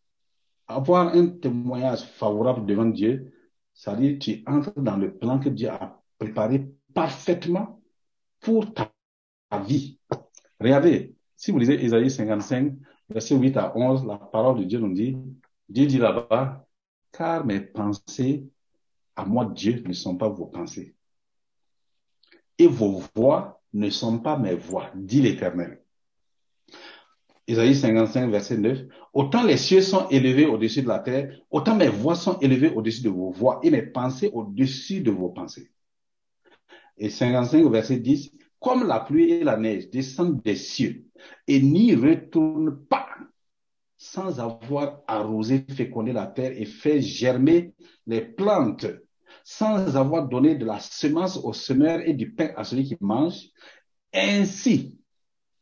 [0.66, 3.32] avoir un témoignage favorable devant Dieu,
[3.74, 7.80] c'est-à-dire tu entres dans le plan que Dieu a préparé parfaitement
[8.40, 8.92] pour ta,
[9.50, 9.98] ta vie.
[10.60, 12.74] Regardez, si vous lisez Isaïe 55,
[13.08, 15.16] verset 8 à 11, la parole de Dieu nous dit,
[15.68, 16.66] Dieu dit là-bas,
[17.12, 18.48] car mes pensées
[19.16, 20.94] à moi, Dieu, ne sont pas vos pensées.
[22.58, 25.81] Et vos voix ne sont pas mes voix, dit l'Éternel.
[27.48, 28.78] Isaïe 55, verset 9.
[29.12, 33.02] Autant les cieux sont élevés au-dessus de la terre, autant mes voix sont élevées au-dessus
[33.02, 35.70] de vos voix et mes pensées au-dessus de vos pensées.
[36.98, 38.32] Et 55, verset 10.
[38.60, 41.04] Comme la pluie et la neige descendent des cieux
[41.48, 43.08] et n'y retournent pas
[43.96, 47.72] sans avoir arrosé, fécondé la terre et fait germer
[48.06, 48.86] les plantes,
[49.44, 53.48] sans avoir donné de la semence au semeur et du pain à celui qui mange,
[54.12, 54.98] ainsi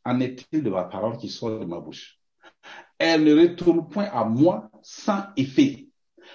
[0.04, 2.18] en est-il de ma parole qui sort de ma bouche?
[2.98, 5.88] Elle ne retourne point à moi sans effet,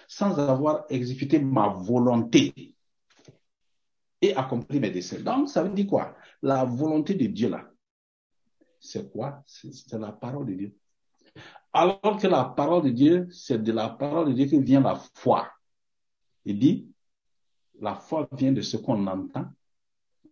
[0.07, 2.75] sans avoir exécuté ma volonté
[4.21, 5.21] et accompli mes desseins.
[5.21, 6.15] Donc, ça veut dire quoi?
[6.41, 7.69] La volonté de Dieu là,
[8.79, 9.43] c'est quoi?
[9.45, 10.75] C'est la parole de Dieu.
[11.73, 14.95] Alors que la parole de Dieu, c'est de la parole de Dieu que vient la
[14.95, 15.49] foi.
[16.45, 16.87] Il dit,
[17.79, 19.47] la foi vient de ce qu'on entend,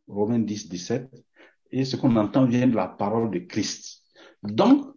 [0.08, 1.26] Romains 10, 17,
[1.74, 4.04] et ce qu'on entend vient de la parole de Christ.
[4.44, 4.96] Donc,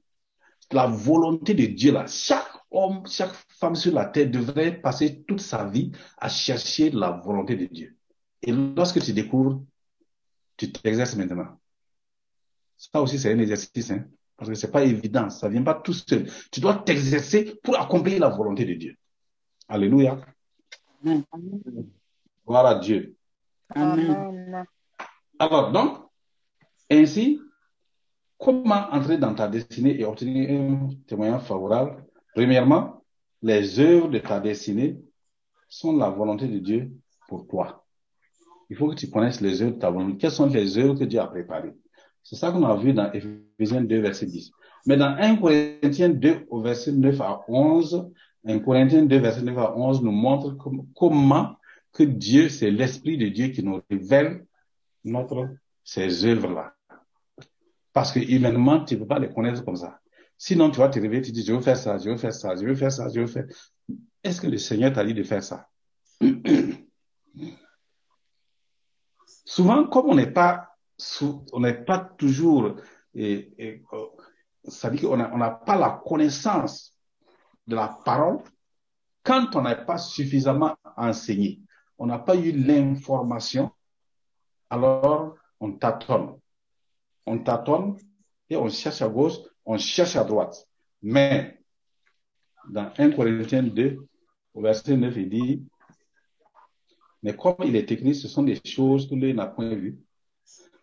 [0.70, 5.40] la volonté de Dieu là, chaque homme, chaque femme sur la terre devrait passer toute
[5.40, 7.96] sa vie à chercher la volonté de Dieu.
[8.42, 9.64] Et lorsque tu découvres,
[10.58, 11.58] tu t'exerces maintenant.
[12.76, 14.04] Ça aussi, c'est un exercice, hein,
[14.36, 16.30] parce que c'est pas évident, ça vient pas tout seul.
[16.52, 18.96] Tu dois t'exercer pour accomplir la volonté de Dieu.
[19.66, 20.18] Alléluia.
[21.02, 21.24] Amen.
[22.46, 23.16] Gloire à Dieu.
[23.74, 24.10] Amen.
[24.10, 24.64] Amen.
[25.38, 26.06] Alors, donc,
[26.90, 27.40] ainsi,
[28.38, 32.05] comment entrer dans ta destinée et obtenir un témoignage favorable?
[32.35, 33.03] Premièrement,
[33.42, 34.99] les œuvres de ta destinée
[35.68, 36.90] sont la volonté de Dieu
[37.29, 37.85] pour toi.
[38.70, 40.16] Il faut que tu connaisses les œuvres de ta volonté.
[40.18, 41.75] Quelles sont les œuvres que Dieu a préparées?
[42.22, 44.51] C'est ça qu'on a vu dans Ephésiens 2, verset 10.
[44.87, 48.11] Mais dans 1 Corinthiens 2 au verset 9 à 11,
[48.44, 51.57] 1 Corinthiens 2 verset 9 à 11 nous montre com- comment
[51.92, 54.44] que Dieu, c'est l'Esprit de Dieu qui nous révèle
[55.05, 55.49] notre,
[55.83, 56.75] ces œuvres-là.
[57.96, 59.98] Parce que humainement, tu ne peux pas les connaître comme ça.
[60.37, 62.54] Sinon, tu vas te réveiller, tu dis, je veux faire ça, je veux faire ça,
[62.54, 63.46] je veux faire ça, je veux faire.
[64.22, 65.66] Est-ce que le Seigneur t'a dit de faire ça?
[69.46, 70.76] Souvent, comme on n'est pas,
[71.54, 72.76] on n'est pas toujours,
[74.64, 76.94] ça dit qu'on n'a pas la connaissance
[77.66, 78.40] de la parole,
[79.22, 81.62] quand on n'a pas suffisamment enseigné,
[81.96, 83.70] on n'a pas eu l'information,
[84.68, 86.38] alors on tâtonne.
[87.26, 87.96] On tâtonne
[88.48, 89.34] et on cherche à gauche,
[89.64, 90.68] on cherche à droite.
[91.02, 91.60] Mais
[92.70, 94.06] dans 1 Corinthiens 2,
[94.54, 95.62] au verset 9, il dit,
[97.22, 99.98] mais comme il est écrit, ce sont des choses que l'œil n'a point vues,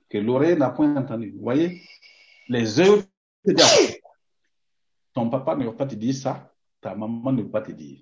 [0.10, 1.32] que l'oreille n'a point entendues.
[1.32, 1.82] Vous voyez,
[2.49, 3.03] les œuvres.
[5.13, 7.99] Ton papa ne va pas te dire ça, ta maman ne va pas te dire.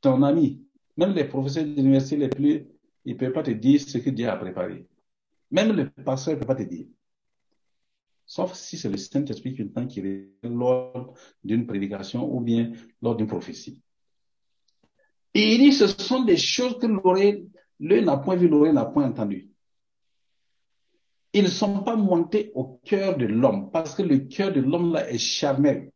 [0.00, 2.66] Ton ami, même les professeurs d'université les plus,
[3.04, 4.86] ils ne peuvent pas te dire ce que Dieu a préparé.
[5.50, 6.86] Même le pasteur ne peut pas te dire.
[8.24, 13.82] Sauf si c'est le Saint-Esprit qui révèle lors d'une prédication ou bien lors d'une prophétie.
[15.32, 19.50] Il dit, ce sont des choses que l'oreille, n'a point vu, l'oreille n'a point entendu.
[21.32, 24.94] Ils ne sont pas montés au cœur de l'homme parce que le cœur de l'homme
[24.94, 25.92] là est charnel.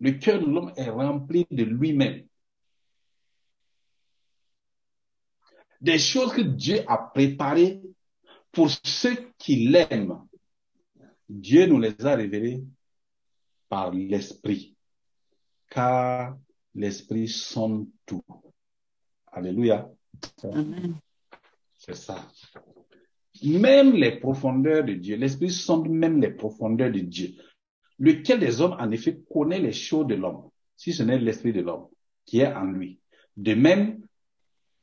[0.00, 2.26] Le cœur de l'homme est rempli de lui-même.
[5.80, 7.80] Des choses que Dieu a préparées
[8.52, 10.26] pour ceux qui l'aiment.
[11.28, 12.62] Dieu nous les a révélées
[13.68, 14.76] par l'Esprit.
[15.70, 16.36] Car
[16.74, 18.22] l'Esprit sonne tout.
[19.32, 19.90] Alléluia.
[21.78, 22.28] C'est ça.
[23.42, 27.34] Même les profondeurs de Dieu, l'Esprit sonde même les profondeurs de Dieu,
[27.98, 31.62] lequel des hommes, en effet, connaît les choses de l'homme, si ce n'est l'Esprit de
[31.62, 31.88] l'homme
[32.26, 33.00] qui est en lui?
[33.36, 34.06] De même,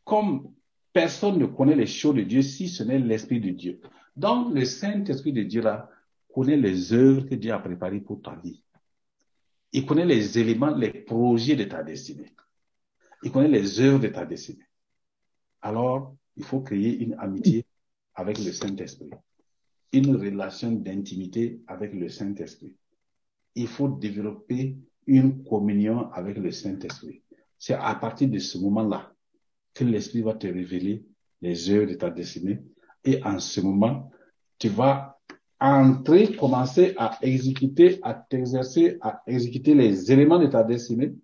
[0.03, 0.53] comme
[0.99, 3.79] personne ne connaît les choses de Dieu si ce n'est l'Esprit de Dieu.
[4.17, 5.89] Donc, le Saint-Esprit de Dieu là
[6.33, 8.61] connaît les œuvres que Dieu a préparées pour ta vie.
[9.71, 12.33] Il connaît les éléments, les projets de ta destinée.
[13.23, 14.67] Il connaît les œuvres de ta destinée.
[15.61, 17.65] Alors, il faut créer une amitié
[18.13, 19.11] avec le Saint-Esprit,
[19.93, 22.75] une relation d'intimité avec le Saint-Esprit.
[23.55, 24.75] Il faut développer
[25.07, 27.23] une communion avec le Saint-Esprit.
[27.57, 29.08] C'est à partir de ce moment-là
[29.79, 31.05] que l'Esprit va te révéler
[31.41, 32.59] les œuvres de ta destinée.
[33.05, 34.11] Et en ce moment,
[34.57, 35.17] tu vas
[35.57, 41.15] entrer, commencer à exécuter, à t'exercer, à exécuter les éléments de ta destinée.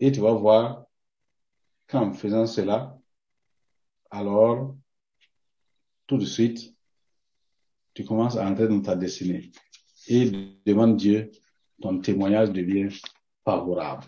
[0.00, 0.86] Et tu vas voir
[1.86, 2.98] qu'en faisant cela,
[4.10, 4.74] alors,
[6.06, 6.74] tout de suite,
[7.92, 9.50] tu commences à entrer dans ta destinée.
[10.08, 10.30] Et
[10.64, 11.30] devant Dieu,
[11.82, 12.88] ton témoignage devient
[13.44, 14.04] favorable.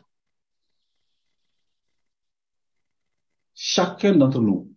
[3.60, 4.72] Chacun d'entre nous,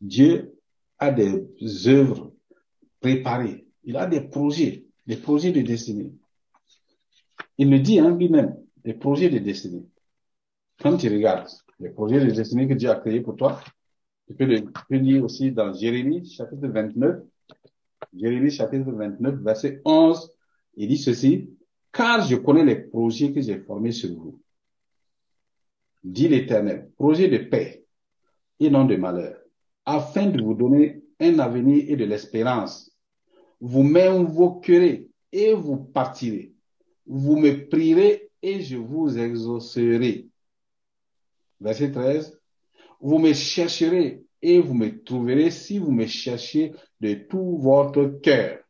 [0.00, 0.54] Dieu
[1.00, 1.44] a des
[1.88, 2.32] œuvres
[3.00, 3.66] préparées.
[3.82, 6.12] Il a des projets, des projets de destinée.
[7.58, 9.84] Il le dit en lui-même, des projets de destinée.
[10.80, 11.48] Quand tu regardes
[11.80, 13.60] les projets de destinée que Dieu a créés pour toi,
[14.28, 17.24] tu peux le lire aussi dans Jérémie chapitre 29.
[18.14, 20.30] Jérémie chapitre 29, verset 11.
[20.76, 21.50] Il dit ceci,
[21.92, 24.40] car je connais les projets que j'ai formés sur vous.
[26.04, 27.84] Dit l'Éternel, projet de paix
[28.60, 29.38] et non de malheur,
[29.84, 32.94] afin de vous donner un avenir et de l'espérance.
[33.60, 36.52] Vous m'invoquerez et vous partirez.
[37.06, 40.28] Vous me prierez et je vous exaucerai.
[41.60, 42.38] Verset 13.
[43.00, 48.60] Vous me chercherez et vous me trouverez si vous me cherchez de tout votre cœur.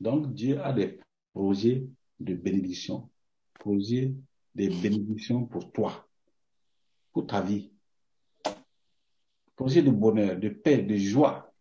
[0.00, 1.00] Donc Dieu a des
[1.32, 1.84] projets
[2.20, 3.10] de bénédiction,
[3.54, 4.14] projets
[4.54, 6.03] de bénédiction pour toi,
[7.14, 7.70] pour ta vie,
[9.56, 11.54] projets de bonheur, de paix, de joie,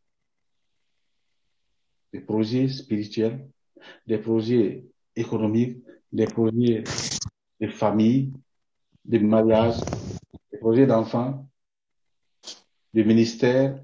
[2.12, 3.48] des projets spirituels,
[4.08, 4.84] des projets
[5.16, 5.78] économiques,
[6.12, 6.84] des projets
[7.62, 8.34] de famille,
[9.06, 9.76] de mariage,
[10.52, 11.48] des projets d'enfants,
[12.94, 13.80] de ministère.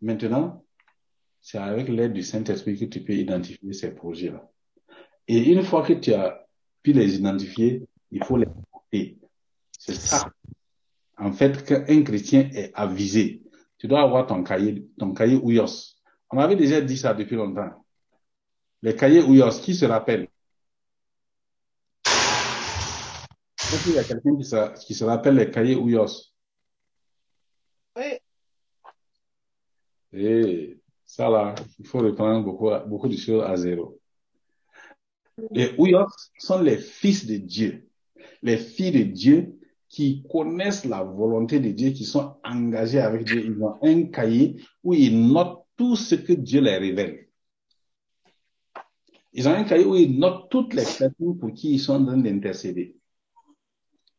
[0.00, 0.64] Maintenant,
[1.40, 4.50] c'est avec l'aide du Saint-Esprit que tu peux identifier ces projets-là.
[5.28, 6.46] Et une fois que tu as
[6.82, 9.18] pu les identifier, il faut les porter.
[9.78, 10.32] C'est ça.
[11.18, 13.42] En fait, qu'un chrétien est avisé.
[13.76, 15.94] Tu dois avoir ton cahier, ton cahier Ouyos.
[16.30, 17.84] On avait déjà dit ça depuis longtemps.
[18.82, 20.28] Les cahiers Ouyos, qui se rappelle?
[22.04, 26.06] Est-ce qu'il y a quelqu'un qui se, qui se rappelle les cahiers Ouyos?
[27.96, 28.18] Oui,
[30.12, 33.98] Eh, Ça là, il faut reprendre beaucoup, beaucoup de choses à zéro.
[35.50, 36.06] Les Ouyos
[36.38, 37.88] sont les fils de Dieu,
[38.42, 39.57] les filles de Dieu
[39.88, 43.44] qui connaissent la volonté de Dieu, qui sont engagés avec Dieu.
[43.44, 47.28] Ils ont un cahier où ils notent tout ce que Dieu les révèle.
[49.32, 52.04] Ils ont un cahier où ils notent toutes les personnes pour qui ils sont en
[52.04, 52.96] train d'intercéder.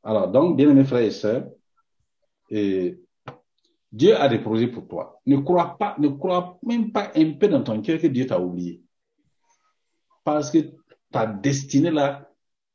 [0.03, 1.49] Alors, donc, bien aimés frères et sœurs,
[2.49, 5.21] Dieu a des projets pour toi.
[5.25, 8.39] Ne crois pas, ne crois même pas un peu dans ton cœur que Dieu t'a
[8.39, 8.81] oublié.
[10.23, 10.59] Parce que
[11.11, 12.28] ta destinée là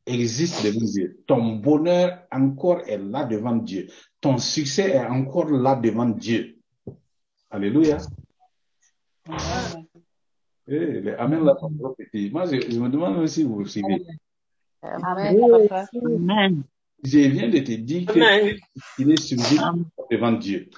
[0.07, 1.23] existe devant Dieu.
[1.27, 3.89] Ton bonheur encore est là devant Dieu.
[4.21, 6.57] Ton succès est encore là devant Dieu.
[7.51, 7.99] Alléluia.
[10.67, 12.31] Eh, les Amen là sont trop petits.
[12.31, 14.05] Moi, je, je me demande même si vous vous suivez.
[14.83, 15.41] Amen.
[15.99, 16.63] Amen.
[17.03, 18.57] Je viens de te dire Amen.
[18.97, 19.57] qu'il est sujet
[20.11, 20.69] devant Dieu.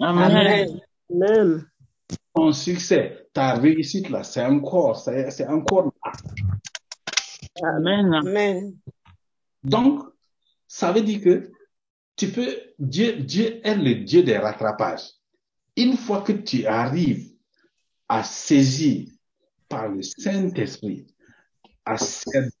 [0.00, 0.80] Amen.
[1.10, 1.66] Amen.
[2.34, 6.12] Ton succès, ta réussite là, c'est encore, c'est encore là.
[7.62, 8.14] Amen.
[8.14, 8.76] Amen.
[9.64, 10.04] Donc,
[10.66, 11.50] ça veut dire que
[12.16, 15.12] tu peux, Dieu, Dieu est le Dieu des rattrapages.
[15.76, 17.30] Une fois que tu arrives
[18.08, 19.08] à saisir
[19.68, 21.06] par le Saint-Esprit,
[21.84, 21.96] à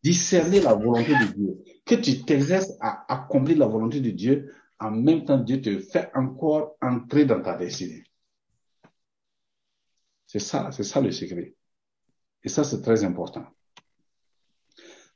[0.02, 4.90] discerner la volonté de Dieu, que tu t'exerces à accomplir la volonté de Dieu, en
[4.90, 8.04] même temps, Dieu te fait encore entrer dans ta destinée.
[10.26, 11.54] C'est ça, c'est ça le secret.
[12.44, 13.46] Et ça, c'est très important.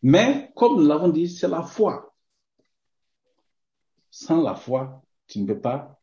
[0.02, 2.14] Mais, comme nous l'avons dit, c'est la foi.
[4.10, 6.00] Sans la foi, tu ne peux pas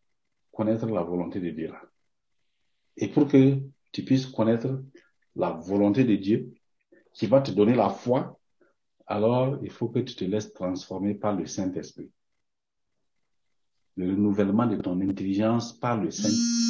[0.52, 1.74] connaître la volonté de Dieu.
[2.96, 3.60] Et pour que
[3.92, 4.82] tu puisses connaître
[5.36, 6.54] la volonté de Dieu,
[7.14, 8.40] qui va te donner la foi,
[9.06, 12.12] alors il faut que tu te laisses transformer par le Saint-Esprit.
[13.96, 16.67] Le renouvellement de ton intelligence par le Saint-Esprit.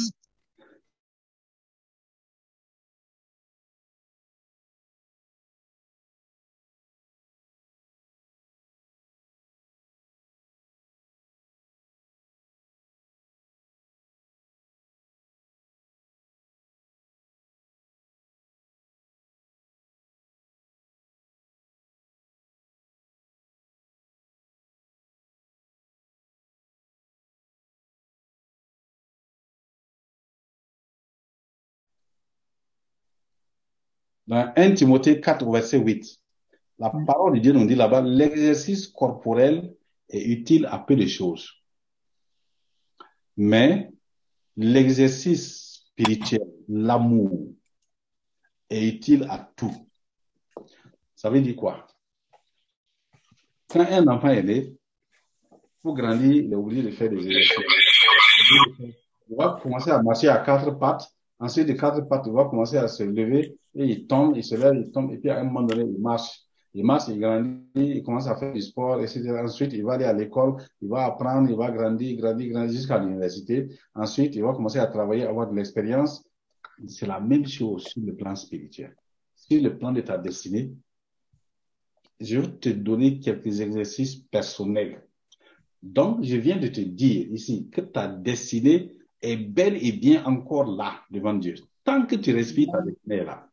[34.28, 36.20] Dans 1 Timothée 4, verset 8,
[36.78, 39.74] la parole de Dieu nous dit là-bas, l'exercice corporel
[40.10, 41.50] est utile à peu de choses.
[43.38, 43.90] Mais
[44.54, 47.54] l'exercice spirituel, l'amour,
[48.68, 49.74] est utile à tout.
[51.16, 51.86] Ça veut dire quoi?
[53.66, 54.74] Quand un enfant est né,
[55.82, 57.64] pour grandir, il est obligé de faire des exercices.
[59.30, 61.10] Il va commencer à marcher à quatre pattes.
[61.38, 64.54] Ensuite, de quatre pattes, il va commencer à se lever et il tombe, il se
[64.54, 65.12] lève, il tombe.
[65.12, 66.44] Et puis, à un moment donné, il marche.
[66.74, 69.40] Il marche, il grandit, il commence à faire du sport, etc.
[69.42, 72.98] Ensuite, il va aller à l'école, il va apprendre, il va grandir, grandir, grandir jusqu'à
[72.98, 73.68] l'université.
[73.94, 76.24] Ensuite, il va commencer à travailler, avoir de l'expérience.
[76.86, 78.94] C'est la même chose sur le plan spirituel.
[79.34, 80.72] Sur le plan de ta destinée,
[82.20, 85.02] je vais te donner quelques exercices personnels.
[85.82, 90.64] Donc, je viens de te dire ici que ta destinée est bel et bien encore
[90.76, 91.54] là devant Dieu.
[91.84, 93.47] Tant que tu respires, ta destinée est là.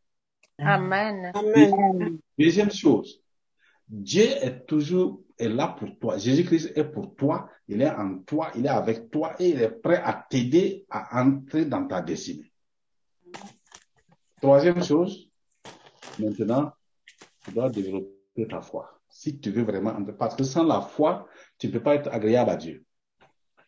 [0.58, 1.32] Amen.
[1.34, 2.20] Amen.
[2.38, 3.22] Deuxième chose,
[3.88, 6.18] Dieu est toujours est là pour toi.
[6.18, 9.70] Jésus-Christ est pour toi, il est en toi, il est avec toi et il est
[9.70, 12.52] prêt à t'aider à entrer dans ta destinée.
[14.42, 15.30] Troisième chose,
[16.20, 16.72] maintenant,
[17.44, 19.00] tu dois développer ta foi.
[19.10, 21.28] Si tu veux vraiment entrer, parce que sans la foi,
[21.58, 22.86] tu ne peux pas être agréable à Dieu.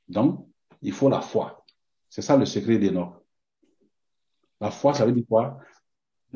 [0.07, 0.47] Donc,
[0.81, 1.65] il faut la foi.
[2.09, 3.13] C'est ça le secret des noms.
[4.59, 5.59] La foi, ça veut dire quoi?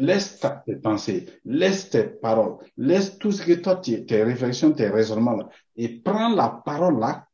[0.02, 4.72] Laisse ta, tes pensées, laisse tes paroles, laisse tout ce que toi, tes, tes réflexions,
[4.72, 7.28] tes raisonnements là, et prends la parole là,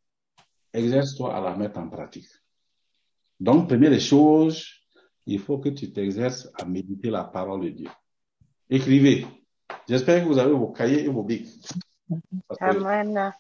[0.73, 2.27] exerce-toi à la mettre en pratique.
[3.39, 4.67] Donc, première des choses,
[5.25, 7.89] il faut que tu t'exerces à méditer la parole de Dieu.
[8.69, 9.25] Écrivez.
[9.87, 11.47] J'espère que vous avez vos cahiers et vos bics.
[12.59, 13.33] Amen.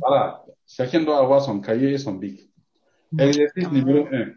[0.00, 2.50] voilà, chacun doit avoir son cahier et son bic.
[3.16, 4.32] Exercice numéro un.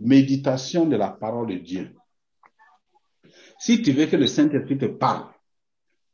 [0.00, 1.94] Méditation de la parole de Dieu.
[3.64, 5.24] Si tu veux que le Saint-Esprit te parle,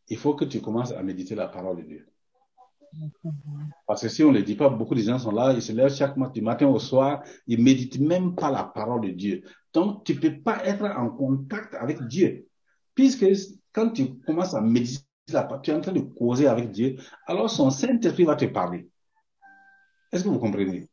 [0.06, 2.06] il faut que tu commences à méditer la parole de Dieu.
[3.88, 5.72] Parce que si on ne le dit pas, beaucoup de gens sont là, ils se
[5.72, 9.42] lèvent chaque matin, du matin au soir, ils méditent même pas la parole de Dieu.
[9.72, 12.46] Donc, tu peux pas être en contact avec Dieu.
[12.94, 13.26] Puisque
[13.72, 16.98] quand tu commences à méditer la parole, tu es en train de causer avec Dieu,
[17.26, 18.88] alors son Saint-Esprit va te parler.
[20.12, 20.88] Est-ce que vous comprenez?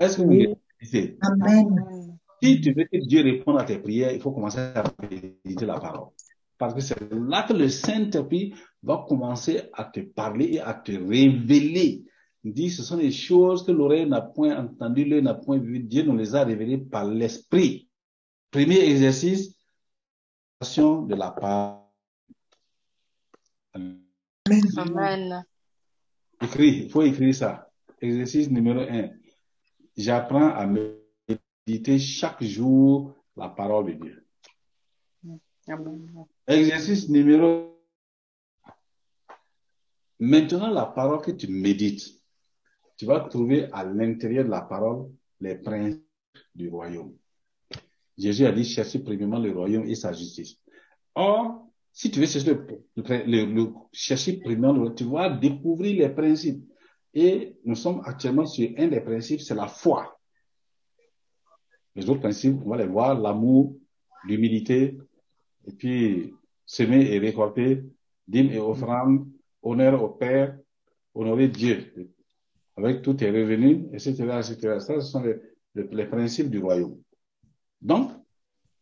[0.00, 1.18] Est-ce que vous méditez?
[1.20, 1.97] Amen.
[2.42, 5.78] Si tu veux que Dieu réponde à tes prières, il faut commencer à méditer la
[5.78, 6.08] parole.
[6.56, 10.92] Parce que c'est là que le Saint-Esprit va commencer à te parler et à te
[10.92, 12.04] révéler.
[12.44, 15.80] Il dit, ce sont des choses que l'oreille n'a point entendues, l'œil n'a point vu.
[15.80, 17.88] Dieu nous les a révélées par l'Esprit.
[18.50, 19.56] Premier exercice,
[20.60, 21.82] de la parole.
[24.76, 25.44] Amen.
[26.42, 27.68] Écris, il faut écrire ça.
[28.00, 29.10] Exercice numéro un.
[29.96, 30.66] J'apprends à
[31.68, 34.24] méditer chaque jour la parole de Dieu.
[35.66, 36.26] Amen.
[36.46, 37.74] Exercice numéro
[40.18, 42.20] Maintenant, la parole que tu médites,
[42.96, 45.10] tu vas trouver à l'intérieur de la parole
[45.40, 46.02] les principes
[46.54, 47.14] du royaume.
[48.16, 50.56] Jésus a dit chercher premièrement le royaume et sa justice.
[51.14, 52.66] Or, si tu veux chercher, le,
[52.96, 56.64] le, le, chercher premièrement, tu vas découvrir les principes.
[57.14, 60.17] Et nous sommes actuellement sur un des principes, c'est la foi.
[61.94, 63.76] Les autres principes, on va les voir, l'amour,
[64.24, 64.98] l'humilité,
[65.66, 66.34] et puis
[66.64, 67.84] semer et récolter,
[68.26, 69.26] dîme et offrande,
[69.62, 70.58] honneur au Père,
[71.14, 71.92] honorer Dieu
[72.76, 74.78] avec tous tes revenus, etc., etc.
[74.78, 75.36] Ça, ce sont les,
[75.74, 76.96] les principes du royaume.
[77.80, 78.12] Donc,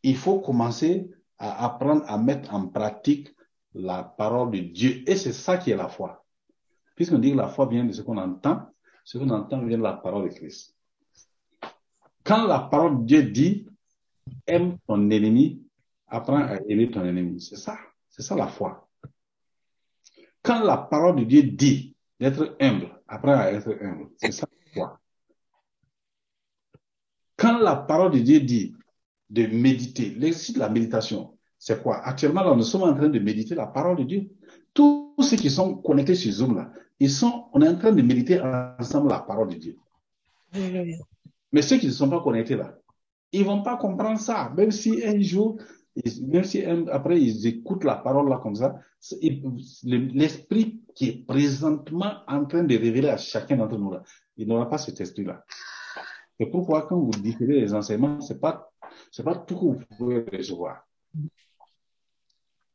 [0.02, 3.34] il faut commencer à apprendre à mettre en pratique
[3.74, 5.02] la parole de Dieu.
[5.06, 6.24] Et c'est ça qui est la foi.
[6.94, 8.66] Puisqu'on dit que la foi vient de ce qu'on entend,
[9.04, 10.75] ce qu'on entend vient de la parole de Christ.
[12.26, 13.66] Quand la parole de Dieu dit,
[14.48, 15.62] aime ton ennemi,
[16.08, 17.40] apprends à aimer ton ennemi.
[17.40, 17.78] C'est ça.
[18.08, 18.88] C'est ça la foi.
[20.42, 24.08] Quand la parole de Dieu dit d'être humble, apprends à être humble.
[24.16, 25.00] C'est ça la foi.
[27.36, 28.74] Quand la parole de Dieu dit
[29.30, 31.98] de méditer, l'exercice de la méditation, c'est quoi?
[31.98, 34.30] Actuellement, nous sommes en train de méditer la parole de Dieu.
[34.74, 38.02] Tous ceux qui sont connectés sur Zoom, là, ils sont, on est en train de
[38.02, 39.78] méditer ensemble la parole de Dieu.
[41.56, 42.76] Mais ceux qui ne sont pas connectés là,
[43.32, 44.52] ils vont pas comprendre ça.
[44.58, 45.58] Même si un jour,
[46.28, 48.78] même si après ils écoutent la parole là comme ça,
[49.22, 54.02] l'esprit qui est présentement en train de révéler à chacun d'entre nous là,
[54.36, 55.46] il n'aura pas cet esprit là.
[56.38, 58.70] C'est pourquoi quand vous différez les enseignements, c'est pas,
[59.24, 60.86] pas tout que vous pouvez recevoir.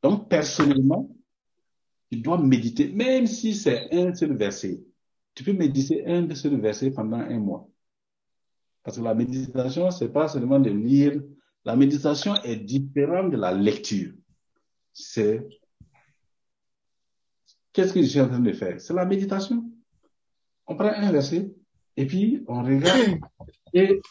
[0.02, 1.08] Donc, personnellement,
[2.12, 4.82] tu dois méditer, même si c'est un seul verset.
[5.36, 7.71] Tu peux méditer un seul verset pendant un mois.
[8.84, 11.22] Parce que la méditation, c'est pas seulement de lire.
[11.66, 14.14] La méditation est différente de la lecture.
[14.94, 15.48] C'est,
[17.72, 18.82] qu'est-ce que je suis en train de faire?
[18.82, 19.64] C'est la méditation.
[20.68, 21.54] On prend un verset,
[21.96, 23.20] et puis on regarde,
[23.74, 24.02] et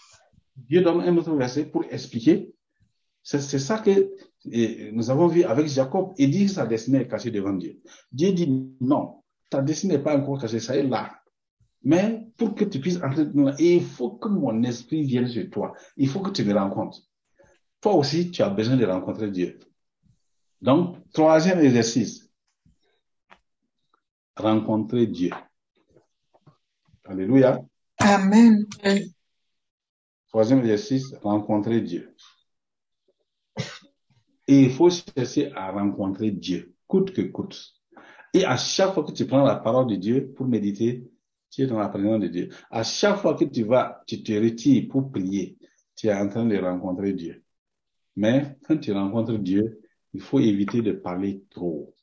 [0.57, 2.53] Dieu donne un autre verset pour expliquer.
[3.23, 4.11] C'est ça que
[4.93, 7.81] nous avons vu avec Jacob, il dit que sa destinée est cachée devant Dieu.
[8.11, 11.20] Dieu dit non, ta destinée n'est pas encore cachée, ça est là.
[11.83, 15.73] Mais pour que tu puisses entrer dans il faut que mon esprit vienne sur toi.
[15.97, 17.01] Il faut que tu me rencontres.
[17.81, 19.59] Toi aussi, tu as besoin de rencontrer Dieu.
[20.61, 22.31] Donc, troisième exercice.
[24.37, 25.31] Rencontrer Dieu.
[27.05, 27.61] Alléluia.
[27.99, 28.67] Amen.
[30.29, 32.15] Troisième exercice, rencontrer Dieu.
[34.47, 37.75] Et il faut chercher à rencontrer Dieu, coûte que coûte.
[38.33, 41.10] Et à chaque fois que tu prends la parole de Dieu pour méditer,
[41.51, 42.49] tu es dans la présence de Dieu.
[42.71, 45.59] À chaque fois que tu vas, tu te retires pour prier,
[45.97, 47.43] tu es en train de rencontrer Dieu.
[48.17, 49.81] Mais quand tu rencontres Dieu,
[50.13, 51.95] il faut éviter de parler trop.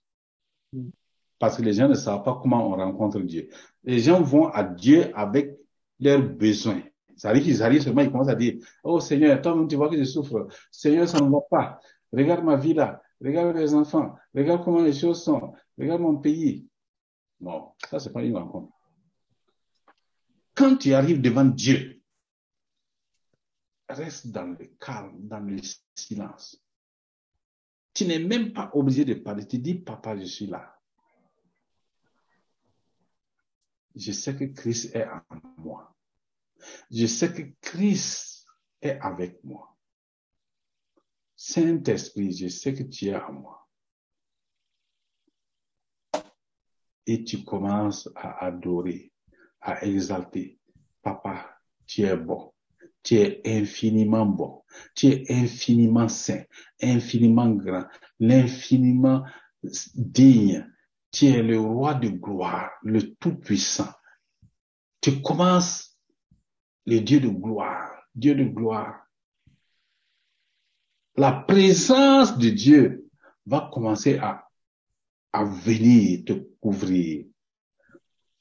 [1.39, 3.49] Parce que les gens ne savent pas comment on rencontre Dieu.
[3.83, 5.57] Les gens vont à Dieu avec
[5.99, 6.81] leurs besoins.
[7.15, 9.97] Ça arrive qu'ils arrivent seulement, ils commencent à dire, oh Seigneur, toi tu vois que
[9.97, 10.47] je souffre.
[10.71, 11.79] Seigneur, ça ne va pas.
[12.11, 13.01] Regarde ma vie là.
[13.19, 14.15] Regarde les enfants.
[14.35, 15.53] Regarde comment les choses sont.
[15.77, 16.67] Regarde mon pays.
[17.39, 18.76] Non, ça c'est pas une rencontre.
[20.57, 22.01] Quand tu arrives devant Dieu,
[23.87, 25.57] reste dans le calme, dans le
[25.93, 26.59] silence.
[27.93, 29.47] Tu n'es même pas obligé de parler.
[29.47, 30.75] Tu dis, papa, je suis là.
[33.95, 35.21] Je sais que Christ est en
[35.57, 35.95] moi.
[36.89, 38.47] Je sais que Christ
[38.81, 39.77] est avec moi.
[41.35, 43.67] Saint-Esprit, je sais que tu es en moi.
[47.05, 49.13] Et tu commences à adorer,
[49.67, 50.57] à exalter.
[51.03, 52.53] Papa, tu es bon.
[53.03, 54.63] Tu es infiniment bon.
[54.95, 56.43] Tu es infiniment saint,
[56.81, 57.85] infiniment grand,
[58.19, 59.23] l'infiniment
[59.93, 60.65] digne.
[61.11, 63.91] Tu es le roi de gloire, le tout-puissant.
[65.01, 65.97] Tu commences
[66.85, 69.05] le Dieu de gloire, Dieu de gloire.
[71.15, 73.09] La présence de Dieu
[73.45, 74.47] va commencer à,
[75.33, 77.25] à venir te couvrir.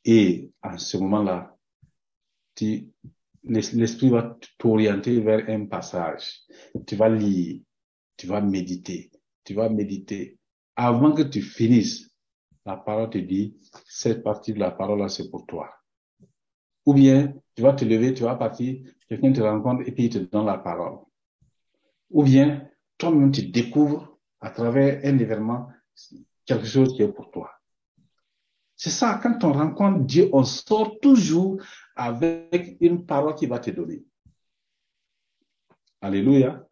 [0.04, 1.56] Et à ce moment-là,
[3.44, 6.42] l'esprit va t'orienter vers un passage.
[6.86, 7.60] Tu vas lire,
[8.16, 9.10] tu vas méditer,
[9.44, 10.38] tu vas méditer.
[10.74, 12.10] Avant que tu finisses,
[12.64, 13.56] la parole te dit,
[13.86, 15.70] cette partie de la parole là, c'est pour toi.
[16.84, 20.10] Ou bien, tu vas te lever, tu vas partir, quelqu'un te rencontre et puis il
[20.10, 20.98] te donne la parole.
[22.10, 25.68] Ou bien, toi-même, tu découvres à travers un événement
[26.44, 27.50] quelque chose qui est pour toi.
[28.76, 31.62] C'est ça, quand on rencontre Dieu, on sort toujours
[31.94, 34.04] avec une parole qui va te donner.
[36.02, 36.68] Alléluia.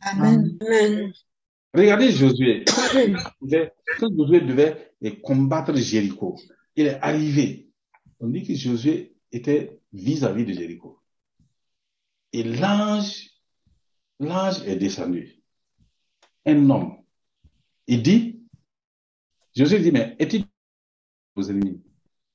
[0.00, 0.56] Amen.
[0.60, 1.12] Amen.
[1.74, 2.64] Regardez Josué.
[2.64, 6.36] Quand Josué devait combattre Jéricho,
[6.76, 7.68] il est arrivé.
[8.20, 11.00] On dit que Josué était vis-à-vis de Jéricho.
[12.32, 13.30] Et l'ange,
[14.20, 15.42] l'ange est descendu.
[16.46, 17.02] Un homme.
[17.86, 18.42] Il dit,
[19.56, 20.46] Josué dit, mais est-il
[21.42, 21.82] ennemis?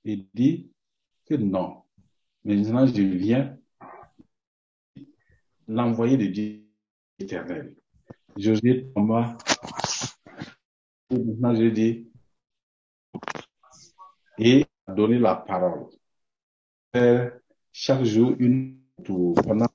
[0.04, 0.72] Il dit
[1.26, 1.84] que non.
[2.44, 3.58] Maintenant, je viens
[5.68, 6.66] l'envoyer de Dieu
[7.20, 7.76] éternel.
[8.38, 9.38] Josué tomba.
[11.10, 12.10] Maintenant, je dis,
[14.38, 15.88] et donner la parole.
[16.92, 17.40] Faire
[17.72, 19.36] chaque jour une tour.
[19.36, 19.68] Pendant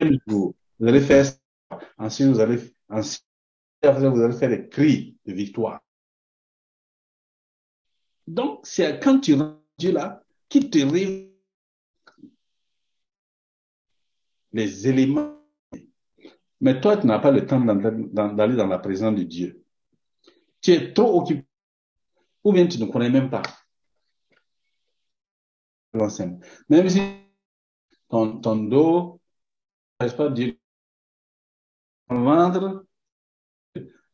[0.00, 1.38] un jour, vous allez faire ça.
[1.98, 2.58] Ensuite, vous allez,
[2.88, 3.24] ensuite,
[3.82, 5.82] vous allez faire des cris de victoire.
[8.26, 11.30] Donc, c'est quand tu rends Dieu là, qui te révèle
[14.52, 15.36] les éléments.
[16.60, 19.62] Mais toi, tu n'as pas le temps d'aller dans la présence de Dieu.
[20.62, 21.44] Tu es trop occupé.
[22.42, 23.42] Ou bien tu ne connais même pas.
[26.68, 27.00] Même si
[28.08, 29.20] ton, ton dos,
[30.00, 30.54] ne pas dire
[32.08, 32.86] ton ventre,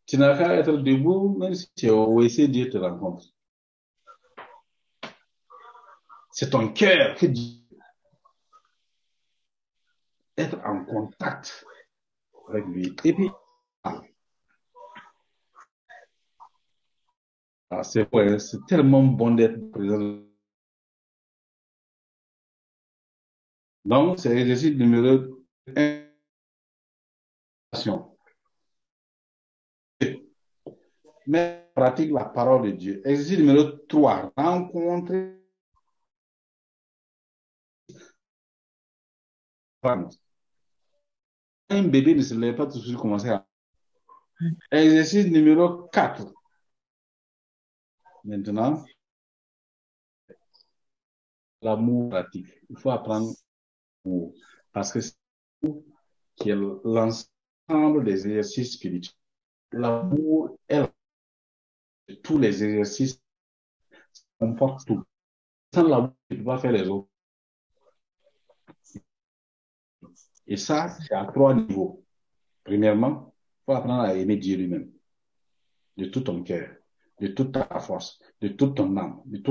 [0.07, 3.27] tu n'as qu'à être debout, même si tu es au WC, Dieu te rencontre.
[6.33, 7.63] C'est ton cœur que Dieu
[10.37, 11.65] être en contact
[12.49, 12.97] avec lui.
[13.05, 13.31] Et puis,
[17.71, 18.09] ah, c'est
[18.39, 20.21] c'est tellement bon d'être présent.
[23.85, 25.45] Donc, c'est l'exercice numéro
[25.77, 26.09] 1.
[31.27, 33.03] Mais pratique la parole de Dieu.
[33.07, 34.33] Exercice numéro 3.
[34.37, 35.42] Rencontrer
[39.83, 40.09] un
[41.89, 43.47] bébé ne se lève pas tout de suite commencer à.
[44.71, 46.33] Exercice numéro 4.
[48.25, 48.85] Maintenant,
[51.61, 52.49] l'amour pratique.
[52.71, 53.33] Il faut apprendre
[54.05, 54.35] l'amour.
[54.73, 55.15] Parce que c'est
[56.37, 59.15] qui est l'ensemble des exercices spirituels.
[59.73, 60.91] L'amour est
[62.23, 63.21] tous les exercices
[64.39, 65.05] comportent tout.
[65.75, 67.12] Sans l'amour, tu ne peux pas faire les autres.
[70.53, 72.05] Et ça, c'est à trois niveaux.
[72.63, 74.93] Premièrement, il faut apprendre à aimer Dieu lui-même.
[75.97, 76.77] De tout ton cœur,
[77.23, 79.43] de toute ta force, de toute ton âme, de.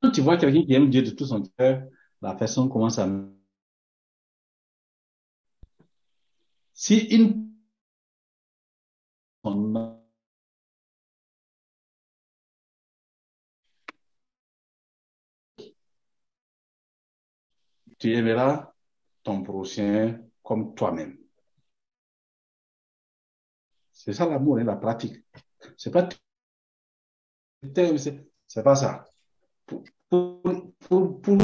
[0.00, 1.88] Quand tu vois quelqu'un qui aime Dieu de tout son cœur,
[2.22, 3.08] la personne commence à.
[6.72, 7.50] Si une.
[18.00, 18.72] Tu aimeras
[19.22, 21.16] ton prochain comme toi-même.
[23.92, 25.22] C'est ça l'amour et la pratique.
[25.76, 26.08] C'est pas
[28.48, 29.04] c'est pas ça.
[29.66, 31.38] Pour, pour, pour,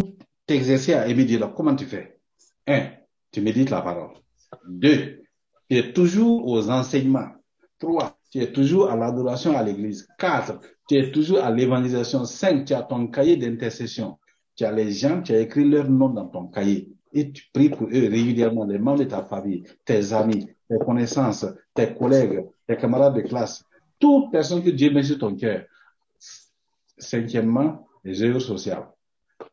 [0.46, 2.18] t'exercer à aimer Dieu, comment tu fais?
[2.66, 2.90] Un,
[3.30, 4.16] tu médites la parole.
[4.66, 5.22] Deux,
[5.68, 7.32] tu es toujours aux enseignements.
[7.78, 10.08] Trois, tu es toujours à l'adoration à l'église.
[10.18, 12.24] Quatre, tu es toujours à l'évangélisation.
[12.24, 14.18] Cinq, tu as ton cahier d'intercession.
[14.56, 17.70] Tu as les gens, tu as écrit leur nom dans ton cahier et tu pries
[17.70, 22.76] pour eux régulièrement, les membres de ta famille, tes amis, tes connaissances, tes collègues, tes
[22.76, 23.64] camarades de classe,
[23.98, 25.64] toute personne que Dieu met sur ton cœur.
[26.98, 28.88] Cinquièmement, les œuvres sociales.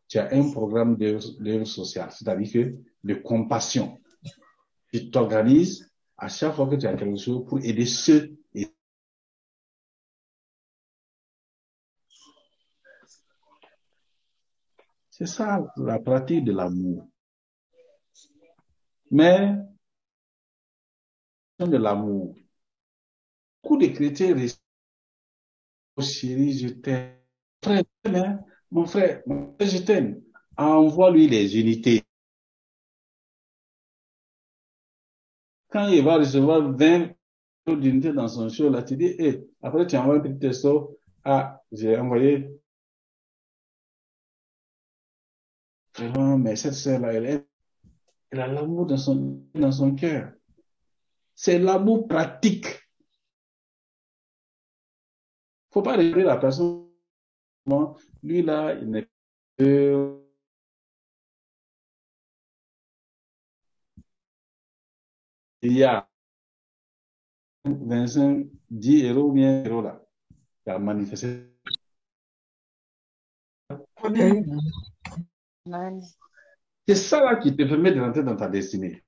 [0.08, 2.74] Tu as un programme d'œuvres sociales, c'est-à-dire que
[3.04, 3.98] de compassion.
[4.92, 8.36] Tu t'organises à chaque fois que tu as quelque chose pour aider ceux
[15.16, 17.08] C'est ça la pratique de l'amour.
[19.12, 19.54] Mais,
[21.60, 22.34] de l'amour,
[23.62, 24.34] beaucoup de chrétiens
[25.96, 27.16] oh chérie, je t'aime.
[27.62, 27.84] Frère,
[28.72, 30.20] mon frère, mon frère, je t'aime.
[30.56, 32.02] Envoie-lui les unités.
[35.68, 37.14] Quand il va recevoir 20
[37.68, 41.62] d'unités dans son show, là, tu dis, eh, après tu envoies un petit texto, ah,
[41.70, 42.50] j'ai envoyé
[45.96, 47.46] vraiment, mais cette sœur-là, elle,
[48.30, 50.32] elle a l'amour dans son, dans son cœur.
[51.34, 52.66] C'est l'amour pratique.
[55.72, 56.84] Faut pas regarder la personne.
[58.22, 59.08] Lui là, il n'est
[59.58, 60.20] que
[65.62, 66.08] il y a
[67.64, 70.04] 25, 10 euros ou bien euros là,
[70.64, 71.50] qui a manifesté.
[75.66, 79.02] C'est ça là qui te permet de rentrer dans ta destinée.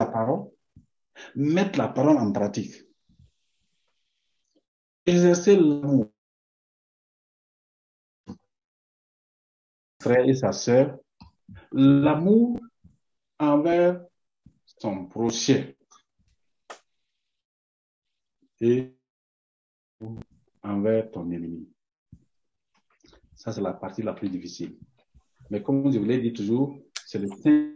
[0.00, 0.50] La parole,
[1.36, 2.74] mettre la parole en pratique.
[5.06, 6.10] Exercer l'amour.
[10.00, 10.98] Frère et sa sœur,
[11.72, 12.60] l'amour
[13.38, 14.04] envers
[14.66, 15.72] son prochain
[18.60, 18.94] et
[20.62, 21.73] envers ton ennemi.
[23.44, 24.78] Ça, c'est la partie la plus difficile.
[25.50, 27.74] Mais comme je vous l'ai dit toujours, c'est le Saint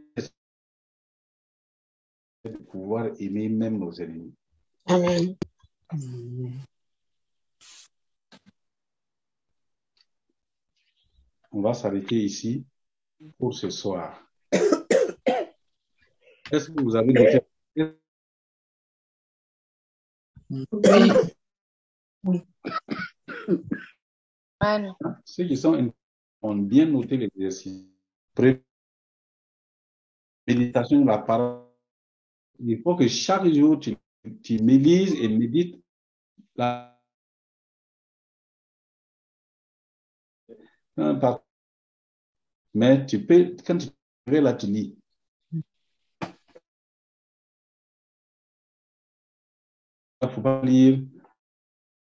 [2.45, 4.35] de pouvoir aimer même nos ennemis.
[4.87, 5.37] Amen.
[11.53, 12.65] On va s'arrêter ici
[13.37, 14.27] pour ce soir.
[16.51, 17.43] Est-ce que vous avez des
[17.75, 17.99] questions?
[25.25, 25.93] Ceux qui sont
[26.43, 27.85] ont bien noté l'exercice.
[30.47, 31.65] Méditation de la parole.
[32.61, 33.97] Il faut que chaque jour, tu,
[34.43, 35.83] tu médites et médites
[36.57, 36.99] la
[42.75, 43.89] Mais tu peux, quand tu
[44.35, 44.97] es là, tu lis.
[45.53, 45.63] Il
[50.23, 51.01] ne faut pas lire.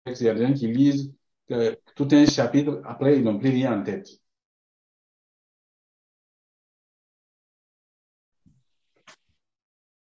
[0.06, 1.14] Il y a des gens qui lisent
[1.96, 4.08] tout un chapitre, après, ils n'ont plus rien en tête.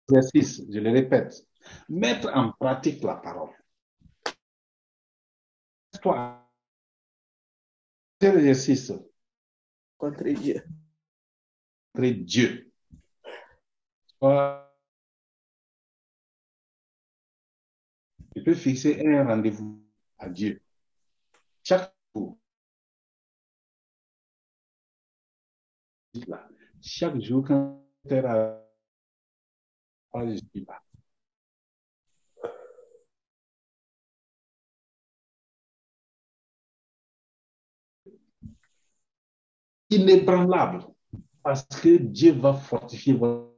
[0.08, 1.46] Exercice, je le répète,
[1.88, 3.50] mettre en pratique la parole.
[6.00, 6.46] Toi,
[8.18, 8.92] quel exercice
[9.98, 10.62] Contre Dieu.
[11.94, 12.70] après Dieu.
[18.34, 19.82] Tu peux fixer un rendez-vous
[20.18, 20.60] à Dieu.
[21.66, 22.38] Chaque jour.
[26.80, 28.62] Chaque jour, quand tu là,
[30.14, 30.80] je suis là.
[39.90, 40.86] Inébranlable.
[41.42, 43.56] Parce que Dieu va fortifier votre.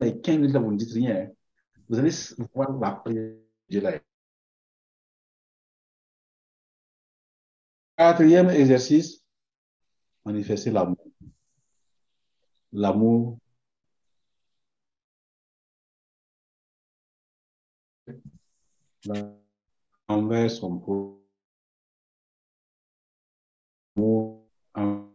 [0.00, 1.30] Et 15 minutes vous ne dites rien.
[1.88, 2.10] Vous allez
[2.54, 3.34] voir la prière.
[7.96, 9.24] Quatrième exercice,
[10.24, 11.06] manifester l'amour.
[12.72, 13.38] L'amour.
[20.08, 21.18] envers son prochain.
[23.96, 25.14] L'amour en-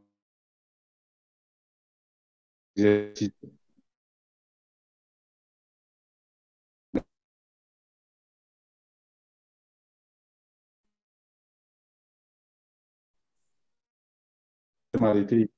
[15.00, 15.50] m'arrêter.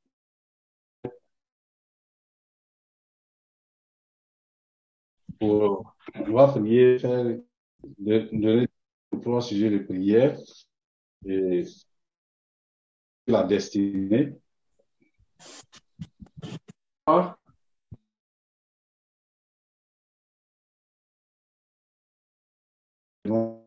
[5.39, 7.25] Pour, on va prier, faire
[7.99, 8.67] de- donner
[9.21, 10.37] trois sujets de prière
[11.25, 11.63] et
[13.27, 14.35] la destinée.
[17.05, 17.37] Ah,
[23.25, 23.61] bon.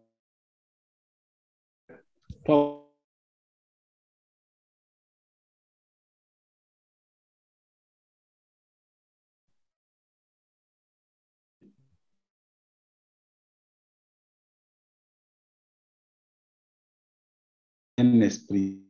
[17.96, 18.84] Toi, un esprit.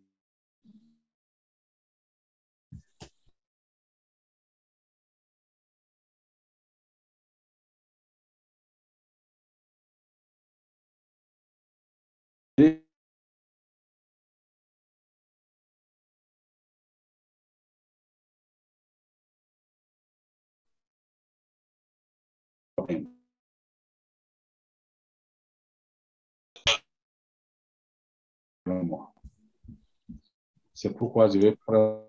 [30.73, 32.07] C'est pourquoi je vais prendre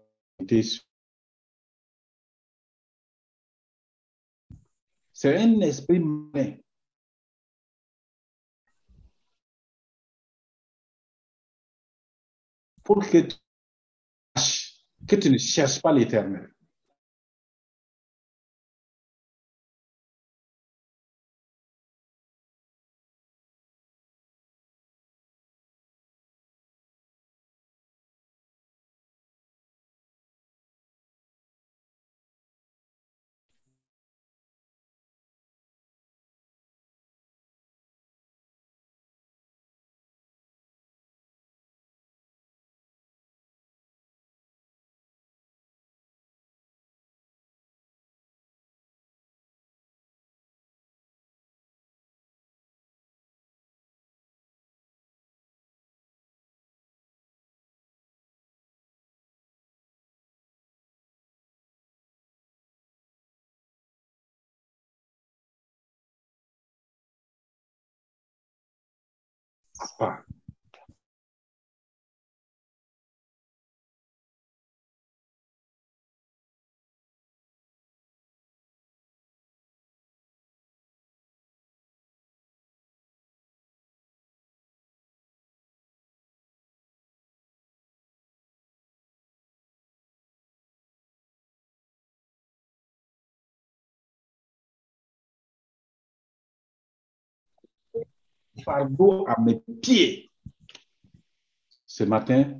[5.14, 6.58] C'est un esprit malin.
[12.84, 13.18] Pour que
[15.16, 16.55] tu ne cherches pas l'éternel.
[69.98, 70.26] Pas.
[98.66, 100.32] Fardeau à mes pieds.
[101.86, 102.59] Ce matin,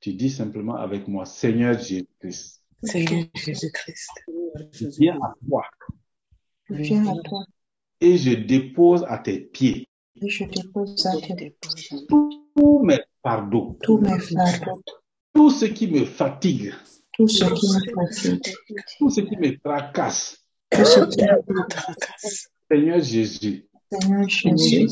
[0.00, 4.10] tu dis simplement avec moi, Seigneur Jésus-Christ, Seigneur Jésus-Christ,
[4.72, 5.64] je viens à toi.
[6.68, 7.44] Je viens à toi.
[8.00, 9.88] Et je dépose à tes pieds
[10.20, 14.82] et je dépose à tes pieds tous mes fardeaux, tous mes fardeaux,
[15.32, 16.74] tout ce qui me fatigue,
[17.12, 18.54] tout ce qui me fatigue,
[18.98, 20.38] tout ce qui me tracasse.
[20.70, 22.48] tout ce qui me tracasse.
[22.70, 24.88] Seigneur Jésus, Seigneur Jésus,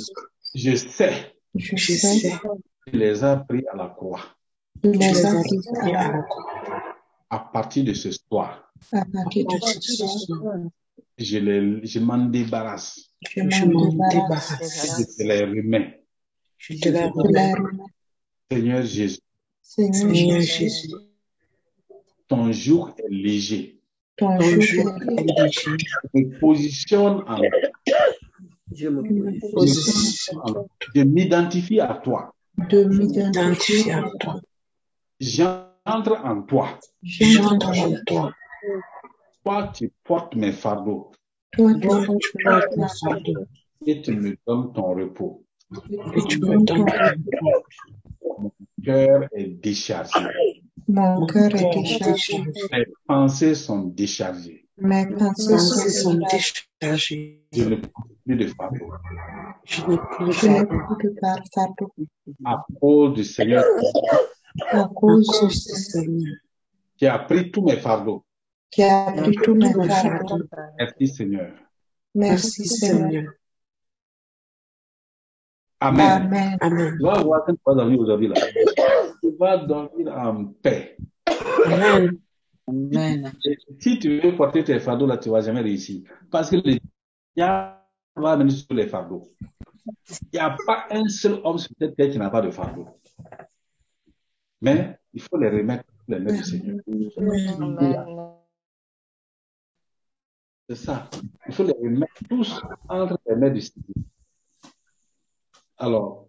[0.57, 2.33] je sais, je sais,
[2.93, 4.25] les as pris à la croix.
[4.83, 6.83] il tu les les a pris à la croix.
[7.29, 10.55] À partir de ce soir, À partir de ce soir,
[11.19, 13.11] je, les, je m'en débarrasse.
[13.21, 16.03] je m'en débarrasse te les remets.
[16.57, 16.89] Je te.
[18.51, 19.21] Seigneur Jésus,
[19.61, 20.41] Seigneur
[22.29, 23.81] ton jour est léger.
[24.17, 25.77] ton ton jour jour est est léger.
[26.15, 27.41] Je me positionne en,
[28.77, 29.03] Je me
[30.95, 32.35] je m'identifie à toi.
[32.71, 34.41] de m'identifier identifié à toi.
[35.19, 36.79] J'entre en toi.
[37.03, 38.33] J'entre en toi.
[39.45, 41.13] Toi, tu portes mes fardeaux
[41.53, 41.89] Toi, tu
[42.45, 43.47] portes mes fardeaux
[43.87, 45.45] et tu me donnes ton repos.
[45.73, 47.65] et tu me donnes ton repos.
[48.39, 48.53] Mon
[48.85, 50.21] cœur est déchargé.
[50.89, 52.45] Mon cœur est déchargé.
[52.73, 54.66] Mes pensées sont déchargées.
[54.79, 57.47] Mes pensées pensées sont déchargées.
[57.53, 58.93] Je ne porte plus de fardeau.
[59.65, 59.97] Je n'ai
[60.33, 60.79] fardeau.
[60.97, 61.93] plus de fardeau
[62.45, 63.65] À cause du Seigneur
[64.71, 66.35] à cause du Seigneur
[66.97, 68.25] qui a pris tous mes fardeaux.
[68.71, 69.89] qui a pris tous mes fardeaux.
[69.89, 70.45] fardeaux.
[70.79, 71.53] Merci Seigneur.
[72.15, 72.67] Merci.
[72.67, 73.33] Seigneur.
[75.81, 76.23] Amen.
[76.23, 76.59] Amen.
[76.61, 76.97] Amen.
[76.99, 78.35] Tu vas voir quand tu vas dormir aujourd'hui là.
[79.21, 80.97] Tu vas dormir en paix.
[81.67, 82.19] Amen.
[82.69, 83.33] Amen.
[83.79, 86.03] Si tu veux porter tes fardeaux là, tu vas jamais réussir.
[86.31, 86.79] Parce que le
[87.37, 87.77] diable
[88.17, 89.29] va venir sur les fardeaux.
[89.87, 92.89] Il n'y a pas un seul homme sur cette terre qui n'a pas de fardeau.
[94.61, 96.77] Mais il faut les remettre sur les mains du Seigneur.
[100.69, 101.09] C'est ça.
[101.47, 104.05] Il faut les remettre tous entre les mains du Seigneur.
[105.79, 106.29] Alors,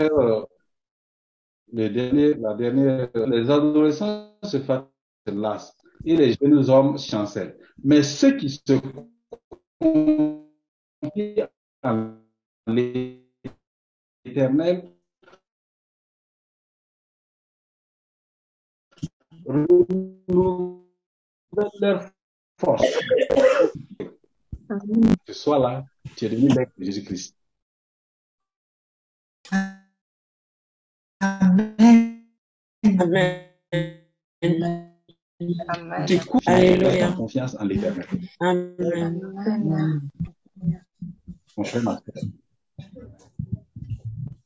[0.00, 0.46] euh,
[1.72, 4.58] le dernier, la dernière, les adolescents se
[5.30, 7.56] lassent et les jeunes hommes chancellent.
[7.82, 8.74] Mais ceux qui se
[9.80, 11.44] confient
[11.82, 12.12] en
[12.66, 13.22] l'éternel
[21.80, 22.10] leur
[22.58, 22.84] force.
[24.68, 24.76] Que
[25.26, 25.84] ce soit là,
[26.16, 27.34] tu es devenu l'être de Jésus-Christ.
[31.20, 32.22] Amen.
[32.84, 33.42] Amen.
[35.68, 36.06] Amen.
[36.06, 37.08] Tu couches Alléluia.
[37.08, 38.06] ta confiance en l'éternel.
[38.40, 39.20] Amen.
[39.46, 40.10] Amen.
[41.56, 42.00] Mon frère, ma.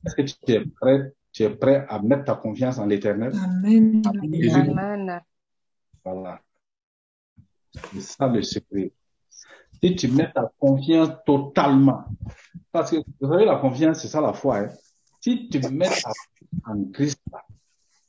[0.05, 3.33] Est-ce que tu es prêt, tu es prêt à mettre ta confiance en l'éternel?
[3.37, 4.03] Amen.
[4.07, 5.21] Amen.
[6.05, 6.41] voilà.
[7.93, 8.93] C'est ça le secret.
[9.83, 12.05] Si tu mets ta confiance totalement,
[12.71, 14.59] parce que vous savez, la confiance, c'est ça la foi.
[14.59, 14.69] Hein?
[15.23, 16.11] Si tu mets ta
[16.67, 17.23] en Christ,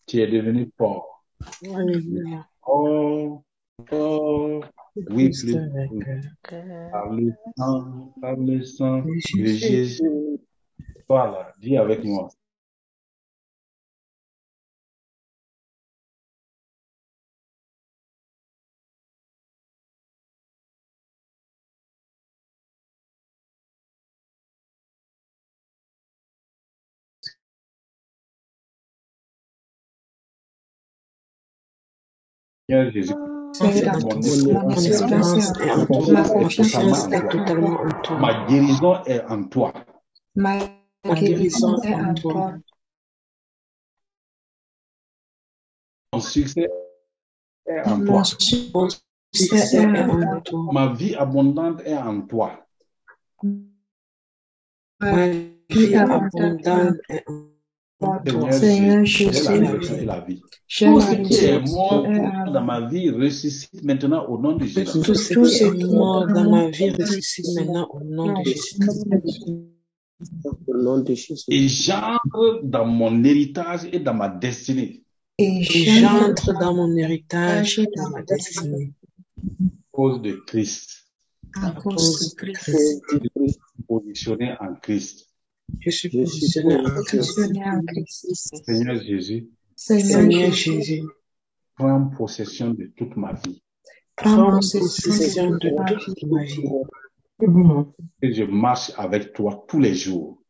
[0.07, 1.24] tu es devenu fort.
[1.64, 2.47] Alléluia.
[2.66, 3.43] Oh,
[3.91, 4.61] oh,
[5.11, 5.72] oui, plus, eux.
[6.91, 9.14] par le sang, par le sang de
[9.45, 9.57] Jésus.
[9.59, 10.39] Jésus,
[11.07, 12.30] Toi là, dis avec moi.
[32.74, 33.13] Seigneur Jésus,
[33.53, 36.11] Seigneur, mon mon espérance est en toi.
[36.11, 38.19] Ma confiance est totalement en toi.
[38.19, 39.74] ma guérison est en toi.
[40.36, 40.57] Ma
[41.13, 42.53] guérison est en toi.
[46.13, 46.67] Mon succès
[47.67, 48.24] est en Mon toi.
[48.24, 48.71] succès
[49.76, 50.69] est en toi.
[50.71, 52.65] Ma vie abondante est en toi.
[54.99, 55.28] Ma
[55.69, 57.62] vie abondante est en toi.
[58.51, 59.43] Seigneur Jésus,
[60.70, 62.06] j'ai Tout ce qui est mort
[62.51, 65.01] dans ma vie ressuscite maintenant au nom de Jésus.
[65.01, 68.78] Tout ce qui est mort dans ma vie ressuscite maintenant au nom de Jésus.
[70.68, 71.43] Au nom de Jésus.
[71.49, 75.04] Et j'entre dans mon héritage et dans ma destinée.
[75.38, 78.93] et j'entre dans mon héritage et dans ma destinée.
[79.38, 79.41] à
[79.91, 81.08] cause de Christ.
[81.62, 83.01] à cause de Christ.
[83.12, 85.32] Je suis positionné en Christ.
[85.80, 88.55] Je suis positionné en Christ.
[88.65, 91.01] Seigneur Jésus, Seigneur Seigneur Jésus,
[91.76, 93.61] prends possession de toute ma vie.
[94.15, 96.63] prends possession de toute ma vie.
[98.21, 100.41] Et je marche avec toi tous les jours.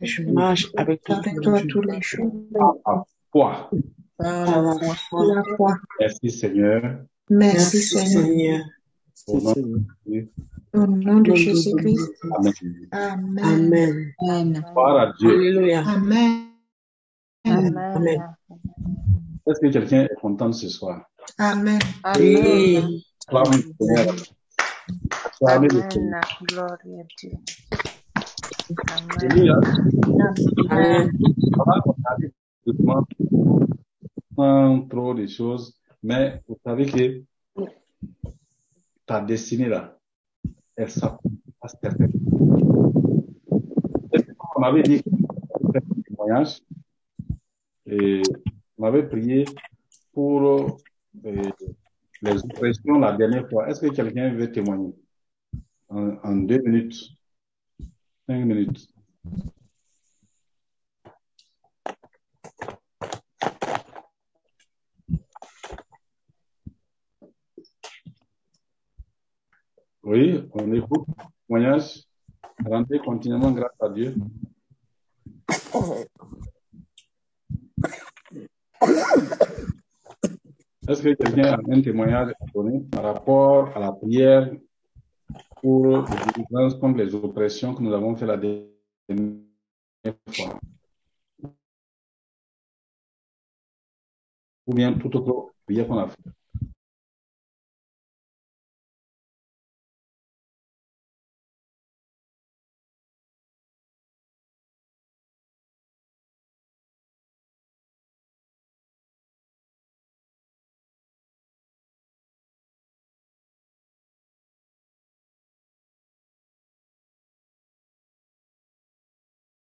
[0.00, 1.92] Je marche avec toi Avec tous toi les tous jours.
[1.92, 2.46] les jours.
[2.84, 3.70] À toi.
[4.16, 5.34] Par la foi.
[5.34, 5.76] La foi.
[6.00, 6.82] Merci Seigneur.
[7.28, 8.60] Merci Merci Seigneur.
[9.28, 10.32] Au nom de Jésus.
[10.74, 12.12] Au nom de Jésus-Christ.
[12.30, 12.52] Amen.
[12.92, 14.12] Amen.
[14.18, 14.64] Amen.
[14.72, 15.30] Gloire à Dieu.
[15.30, 15.84] Alléluia.
[15.86, 16.48] Amen.
[17.44, 18.36] Amen.
[19.46, 21.04] Est-ce que quelqu'un est content ce soir?
[21.38, 21.78] Amen.
[22.18, 23.04] Oui.
[23.28, 24.14] Acclame le Seigneur.
[25.24, 26.20] Acclamez le Seigneur.
[26.20, 26.46] Amen.
[26.48, 26.78] Gloire à
[27.18, 27.30] Dieu.
[29.20, 29.34] Je Amen.
[29.34, 29.60] lis, hein.
[30.70, 31.10] Amen.
[31.58, 32.32] On va regarder
[32.66, 33.06] doucement,
[34.36, 37.22] sans trop de choses, mais vous savez que
[39.12, 39.98] ta destinée là,
[40.74, 41.28] elle s'appuie
[41.60, 41.68] à.
[44.56, 45.02] On m'avait dit
[46.06, 46.60] témoignage
[47.84, 48.22] et
[48.78, 49.44] on m'avait prié
[50.14, 50.70] pour
[51.26, 51.50] euh,
[52.22, 53.68] les oppressions la dernière fois.
[53.68, 54.94] Est-ce que quelqu'un veut témoigner?
[55.90, 56.98] En, en deux minutes,
[58.26, 58.88] cinq minutes?
[70.12, 71.06] Oui, on écoute.
[71.48, 72.04] Témoignage.
[72.62, 74.14] Rendez continuellement grâce à Dieu.
[80.86, 84.52] Est-ce que quelqu'un a un témoignage à donner par rapport à la prière
[85.62, 89.40] pour délivrance contre les oppressions que nous avons fait la dernière
[90.26, 90.60] fois?
[94.66, 96.41] Ou bien toute autre prière qu'on a fait?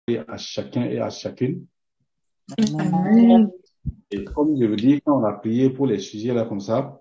[0.09, 1.67] Et à chacun et à chacune.
[2.79, 3.51] Amen.
[4.11, 6.99] Et comme je vous dis, quand on a prié pour les sujets là comme ça,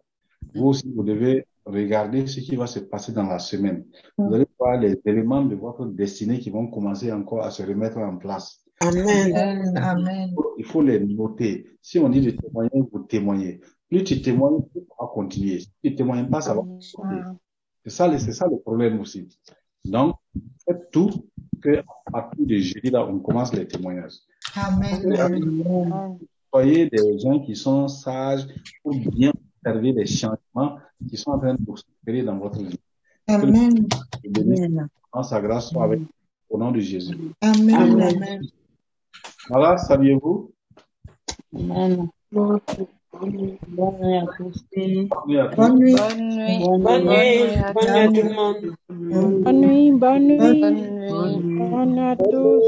[0.53, 3.85] vous aussi, vous devez regarder ce qui va se passer dans la semaine.
[4.17, 7.97] Vous allez voir les éléments de votre destinée qui vont commencer encore à se remettre
[7.97, 8.61] en place.
[8.81, 9.77] Amen.
[9.77, 10.35] Amen.
[10.57, 11.65] Il faut les noter.
[11.81, 13.61] Si on dit de témoigner, vous témoignez.
[13.89, 15.59] Plus tu témoignes, plus tu vas continuer.
[15.59, 17.21] Si tu ne témoignes pas, ça va continuer.
[17.85, 19.29] C'est ça, ça le problème aussi.
[19.85, 20.15] Donc,
[20.65, 21.09] faites tout
[21.61, 24.19] que à partir de jeudi, là, on commence les témoignages.
[24.55, 26.19] Amen.
[26.53, 28.47] Soyez des gens qui sont sages
[28.83, 29.31] pour bien
[29.63, 30.79] observer les changements
[31.09, 32.79] qui sont en train de vous opérer dans votre vie.
[33.27, 33.87] Amen.
[33.87, 34.69] Que le bénisse,
[35.23, 36.07] sa grâce soit avec vous.
[36.49, 37.17] Au nom de Jésus.
[37.41, 37.75] Amen.
[37.75, 38.15] Amen.
[38.15, 38.41] Amen.
[39.49, 40.51] Voilà, saviez-vous?
[41.53, 42.09] Amen.
[43.19, 44.65] Bonne nuit à tous.
[44.75, 45.55] Bienvenue à tous.
[45.55, 45.95] Bonne nuit.
[45.95, 46.75] Bonne nuit.
[46.77, 47.49] Bonne nuit.
[47.73, 48.75] Bonne nuit à tout le monde.
[49.43, 50.37] Bonne nuit, bonne nuit.
[50.37, 51.69] Bonne nuit.
[51.71, 52.63] Bonne nuit à tous.